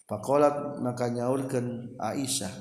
[0.07, 2.51] Pakkolat maka nyaurkan Aisyah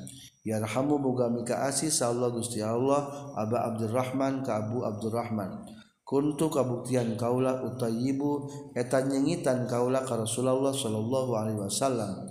[0.49, 5.78] yarhamu bugami kaasih Allah guststi Allah Aba Abdurrahman kabu Abdurrahman
[6.09, 12.25] kuntu kabuktian kaulah utayibu eta nyengitan kaulah ka Rasulullah sallallahu alaihi wasallam.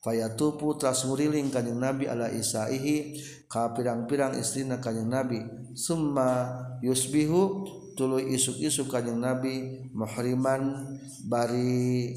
[0.00, 3.20] Fayatupu tras muriling kanjeng Nabi ala isaihi
[3.52, 5.44] ka pirang-pirang istrina kanjeng Nabi.
[5.76, 6.48] Summa
[6.80, 7.68] yusbihu
[7.98, 10.86] tuluy isuk-isuk kanyang Nabi muhriman
[11.28, 12.14] bari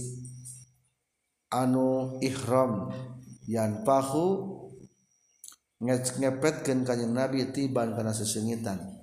[1.52, 2.94] anu ihram.
[3.52, 4.48] Yan pahu
[5.84, 9.01] ngepetkeun kanyang Nabi tiban kana sesengitan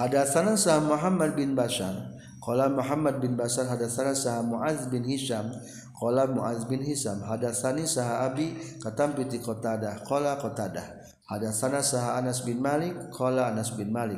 [0.00, 1.92] hadasan sah Muhammad bin Bashar.
[2.40, 5.52] Kalau Muhammad bin Basar hadasan sah Muaz bin Hisham.
[5.92, 12.40] Kalau Muaz bin Hisam hadasani sah Abi katam piti kotadah kola kotadah hadasana sah Anas
[12.48, 14.16] bin Malik kola Anas bin Malik.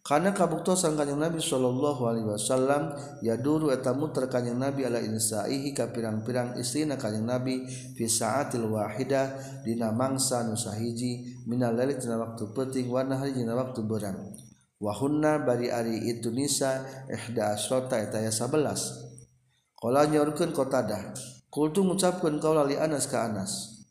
[0.00, 5.92] Karena kabuktosan kanjeng Nabi Shallallahu Alaihi Wasallam ya dulu etamu terkanyang Nabi ala insaihi ka
[5.92, 12.48] pirang-pirang istrina kanjeng Nabi fi saatil wahidah dina mangsa nu sahiji minal laili dina waktu
[12.56, 14.47] penting wa nahari dina waktu berang
[14.78, 21.14] wahunna bari ari itu nisa ihda asrota eta ya 11 qala nyorkeun qatadah
[21.48, 23.82] qultu ngucapkeun kaula li Anas ka Anas.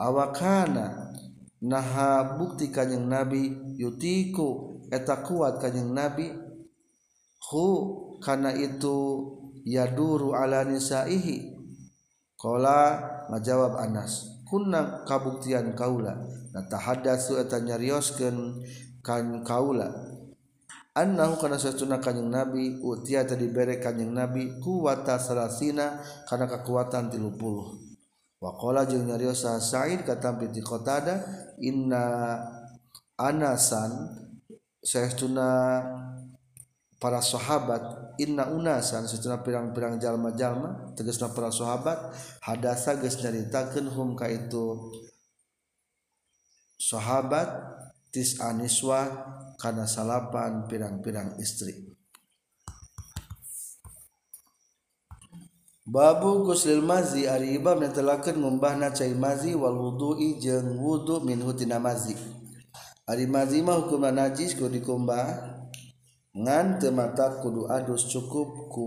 [0.00, 1.12] Awakana
[1.60, 6.32] naha bukti kanjing nabi yutiku eta kuat kanjing nabi.
[7.50, 7.66] Hu
[8.22, 9.26] kana itu
[9.66, 11.60] yaduru ala nisaihi?
[12.40, 14.40] Qala ngajawab Anas.
[14.48, 16.16] Kunna kabuktian kaula.
[16.56, 18.64] Natahaddatsu eta nyarioskeun
[19.04, 19.92] kan kaula.
[21.00, 27.90] annahu kana sesuna kanjing nabi utia tadi bere kanjing nabi kuwata salasina kana kekuatan 30
[28.40, 31.20] waqala jeung nyarios Sa'id katampi piti Qatada
[31.60, 32.36] inna
[33.20, 34.16] anasan
[34.80, 35.80] sesuna
[36.96, 42.12] para sahabat inna unasan sesuna pirang-pirang jalma-jalma tegasna para sahabat
[42.44, 44.92] hadasa geus nyaritakeun hum ka itu
[46.80, 47.48] sahabat
[48.08, 49.04] tis aniswa
[49.60, 51.92] karena salapan pirang-pirang istri
[55.90, 61.50] Babu guslil mazi ari ibab yang telakeun ngumbahna cai mazi wal wudu'i jeung wudu minhu
[61.50, 62.14] tina mazi.
[63.10, 65.26] Ari mazi mah hukumna najis kudu dikumbah
[66.30, 68.86] ngan teu mata kudu adus cukup ku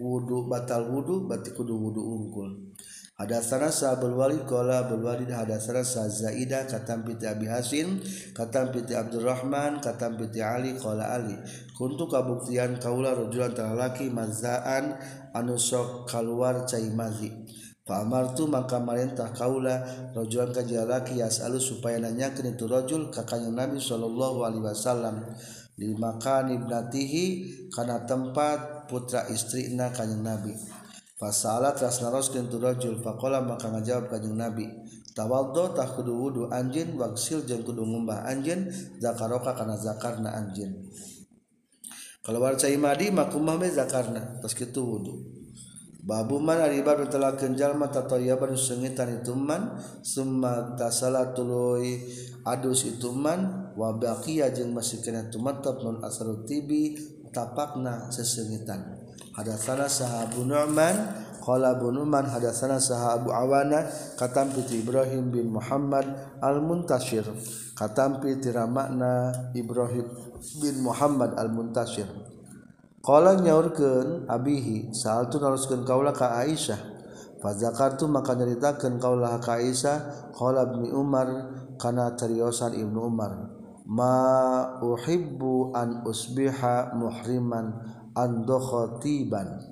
[0.00, 2.72] wudu batal wudu berarti kudu wudu unggul.
[3.18, 7.98] Ada sana sah berwali kola berwali ada sana sah zaidah katam piti Abi Hasim
[8.30, 11.34] katam piti Abdurrahman katam piti Ali kola Ali.
[11.74, 14.94] Kuntu kabuktian kaula rujulan laki mazaan
[15.34, 17.34] anu sok keluar cai mazi.
[17.90, 19.82] Amartu maka marintah kaula
[20.14, 25.26] rajulan ka jalaki yasalu supaya nanyakeun itu rajul ka Nabi sallallahu alaihi wasallam.
[25.74, 27.24] Di makan ibnatihi
[27.74, 30.77] kana tempat putra istrina kanjeng Nabi
[31.18, 34.70] Fasalah telah naroskeun tu rajul faqala maka ngajawab kanjing Nabi.
[35.18, 38.70] Tawaddo tah kudu wudu anjeun wagsil jeung kudu ngumbah anjeun
[39.02, 40.78] zakaroka kana zakarna anjeun
[42.22, 44.38] keluar cai madi makumah me zakarna.
[44.38, 45.14] Tos kitu wudu.
[46.06, 49.74] Babu man ari bab telakeun jalma tatayaban sengitan itu man
[50.06, 51.98] summa tasala tuluy
[52.46, 56.94] adus itu man wa baqiya jeung masih kana tumatab non asalu tibi
[57.34, 58.97] tapakna sesengitan.
[59.38, 63.86] Hadatsana sahabu Nu'man qala Abu Nu'man hadatsana sahabu Awana
[64.18, 66.10] katampi Ibrahim bin Muhammad
[66.42, 67.22] al-Muntashir.
[67.78, 70.10] Katampi tiramakna Ibrahim
[70.58, 72.10] bin Muhammad al-Muntashir.
[73.08, 76.98] Nyaurkan Abihi saat haruskan kaulah Ka Aisyah.
[77.38, 81.30] Fazakartu maka nyaritakan kaulah Kaisah qmi Umar
[81.78, 83.58] kana teriosan Ibnu Umar
[83.88, 87.72] mahibbu an usbiha muhriman
[88.18, 89.62] andokhotiban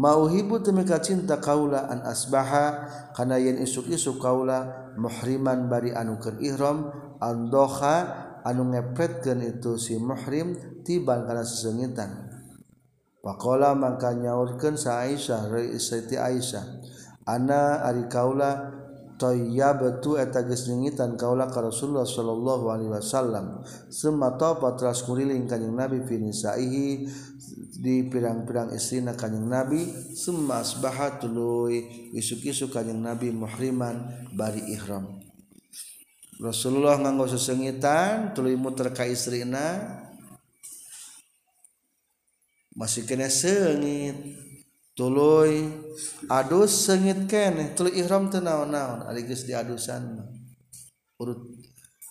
[0.00, 6.88] mauhibu temika cinta kaula an asbaha kana yen isuk-isuk kaula muhriman bari anukeun ihram
[7.20, 7.96] andokha
[8.48, 12.30] anu ngepretkeun itu si muhrim tiban kana sesengitan.
[13.26, 15.50] Pakola maka nyaurkeun sa Aisyah
[15.82, 16.62] Siti Aisyah
[17.26, 18.70] Ana ari kaula
[19.16, 23.64] toya betu eta gesnyitan kaula ka Rasulullah Shallallahu Alaihi Wasallam.
[23.88, 27.08] Semua topat ras kuriling kanyeng nabi finisaihi
[27.76, 29.82] di pirang-pirang istrina kanyeng nabi.
[30.12, 35.08] Semua asbaha tuluy isuk-isuk kanyeng nabi muhriman bari ihram.
[36.36, 39.80] Rasulullah nganggo sesengitan tuluy muter ka istrina
[42.76, 44.45] masih kena sengit.
[44.96, 45.68] tuluy
[46.32, 50.24] adus sengit kene tuluy ihram teu naon-naon ari geus diadusan
[51.20, 51.38] urut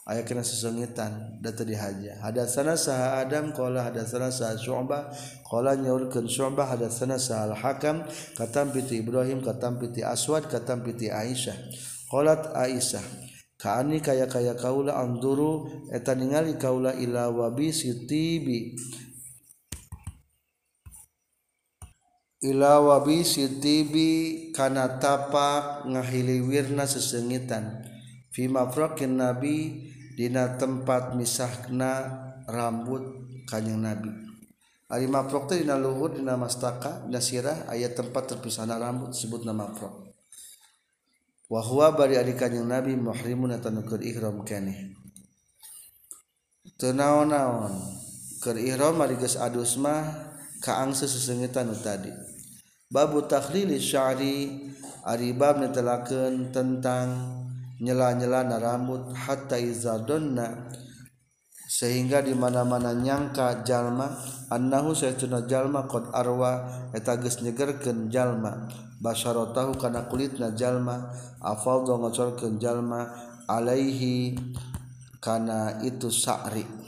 [0.05, 2.21] aya kena sesengitan da teu dihaja.
[2.21, 5.09] Hadatsana sah adam qala hadatsana sah syu'bah
[5.49, 8.05] qala nyaurkeun syu'bah hadatsana sah al hakam
[8.37, 11.57] katam piti ibrahim katam piti aswad katam piti aisyah.
[12.05, 13.01] Qalat aisyah
[13.57, 18.77] kaani kaya kaya kaula anduru eta ningali kaula ila wabi sitibi.
[22.43, 24.09] ila wabi sitibi
[24.51, 27.85] kana tapak ngahiliwirna sesengitan.
[28.35, 29.87] Fi mafrakin nabi
[30.19, 33.03] dina tempat misahna rambut
[33.47, 34.11] kanjeng nabi.
[34.91, 40.13] Ari mafrok dina luhur dina mastaka dina sirah tempat terpisahna rambut sebut nama mafrok.
[41.45, 44.93] Wa huwa bari ari kanjeng nabi muhrimun atanukur ihram keneh.
[46.75, 47.71] Teu naon-naon
[48.43, 50.24] keur ihram ari geus adus mah
[50.65, 52.09] kaangsa sesengitan tadi.
[52.89, 54.65] Babu takhlili syari
[55.05, 57.37] aribab netelakeun tentang
[57.77, 60.73] nyela-nyelana rambut hatta iza donna
[61.65, 64.15] sehingga di mana-mana nyangka jalma
[64.49, 66.65] annahu saytuna jalma qad arwa
[66.97, 68.65] eta geus nyegerkeun jalma.
[68.95, 71.13] Basyaratahu kana kulitna jalma
[71.43, 73.05] afadha ngocorkeun jalma
[73.45, 74.33] alaihi
[75.19, 76.84] kana itu sa'ri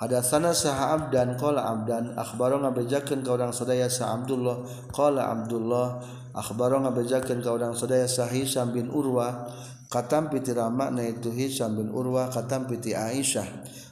[0.00, 4.64] Hadasana saha Abdan qala Abdan akhbaro ngabejakeun ka urang sadaya sa Abdullah.
[4.88, 6.00] Qala Abdullah
[6.32, 9.52] akhbaro ngabejakeun ka urang sadaya sa Hisam bin Urwah.
[9.92, 13.44] Katam piti Rama na itu Hisam bin Urwah katam piti Aisyah.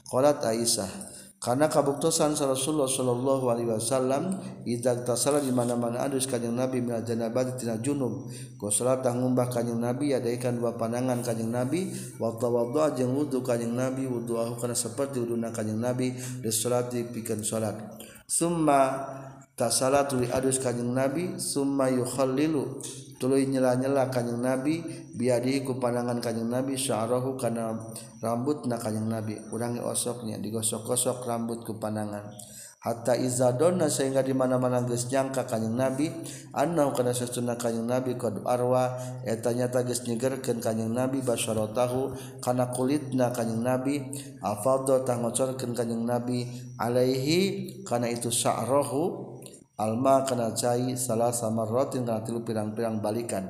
[0.09, 6.51] Qalat Aisyah karena kabuktosan Rasulullah sallallahu Alaihi Wasallam idza tasala di mana mana adus kanjing
[6.51, 8.27] Nabi min janabati tina junub.
[8.59, 11.95] Kusala tangumbah kanjing Nabi adaikan dua pandangan kanjing Nabi.
[12.19, 16.11] Wa tawaddu jeung wudu kanjing Nabi wudu ahu kana seperti wuduna kanjing Nabi
[16.43, 17.79] disolat pikeun salat.
[18.27, 19.07] Summa
[19.55, 22.83] tasala tuli adus kanjing Nabi summa yukhallilu
[23.19, 24.81] tuluy nyela-nyela kanjing Nabi
[25.15, 27.75] biadi ku panangan kanjing Nabi sya'rahu kana
[28.23, 29.37] rambut na kanjeng Nabi.
[29.51, 32.31] Urangi osoknya digosok-gosok rambut ku panangan
[32.79, 36.15] hatta izadonna sehingga di mana-mana geus nyangka kanjing Nabi
[36.55, 38.95] annahu kana sesuna kanjing Nabi qad arwa
[39.27, 43.99] eta nyata geus nyegerkeun kanjing Nabi basyaratahu kana kulitna kanjing Nabi
[44.39, 46.47] afadha tangocorkeun kanjing Nabi
[46.79, 49.38] alaihi kana itu sya'rahu
[49.79, 53.47] alma kana cai salah sama rotin kana tilu pirang-pirang balikan.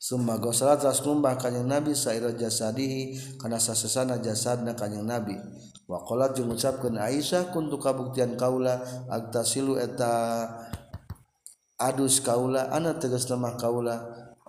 [0.00, 5.36] Summa gosala teras numbah kanyang Nabi saira jasadihi kana sasesana jasadna kanyang Nabi.
[5.84, 8.80] Wa qala jeung ngucapkeun Aisyah kuntu kabuktian kaula
[9.12, 10.48] agtasilu eta
[11.76, 13.96] adus kaula ana tegas lemah kaula.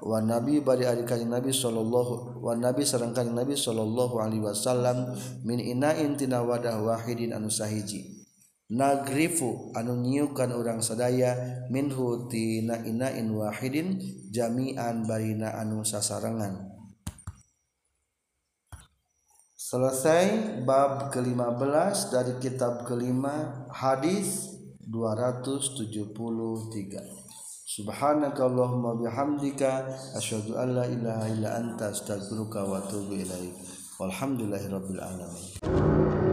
[0.01, 5.13] Wa nabi bari ari kanjeng nabi sallallahu wa nabi sareng kanjeng nabi sallallahu alaihi wasallam
[5.45, 8.20] min ina'in tina wadah wahidin anu sahiji.
[8.71, 11.35] Nagrifu anu nyiukan orang sadaya
[11.67, 13.99] minhu tina inain wahidin
[14.31, 16.71] jami'an barina anu sasarengan.
[19.59, 24.51] Selesai bab ke-15 dari kitab kelima hadis
[24.83, 26.11] 273
[27.71, 33.55] Subhanakallahumma bihamdika asyhadu an la ilaha illa anta astaghfiruka wa atubu ilaik.
[33.95, 36.30] Walhamdulillahirabbil alamin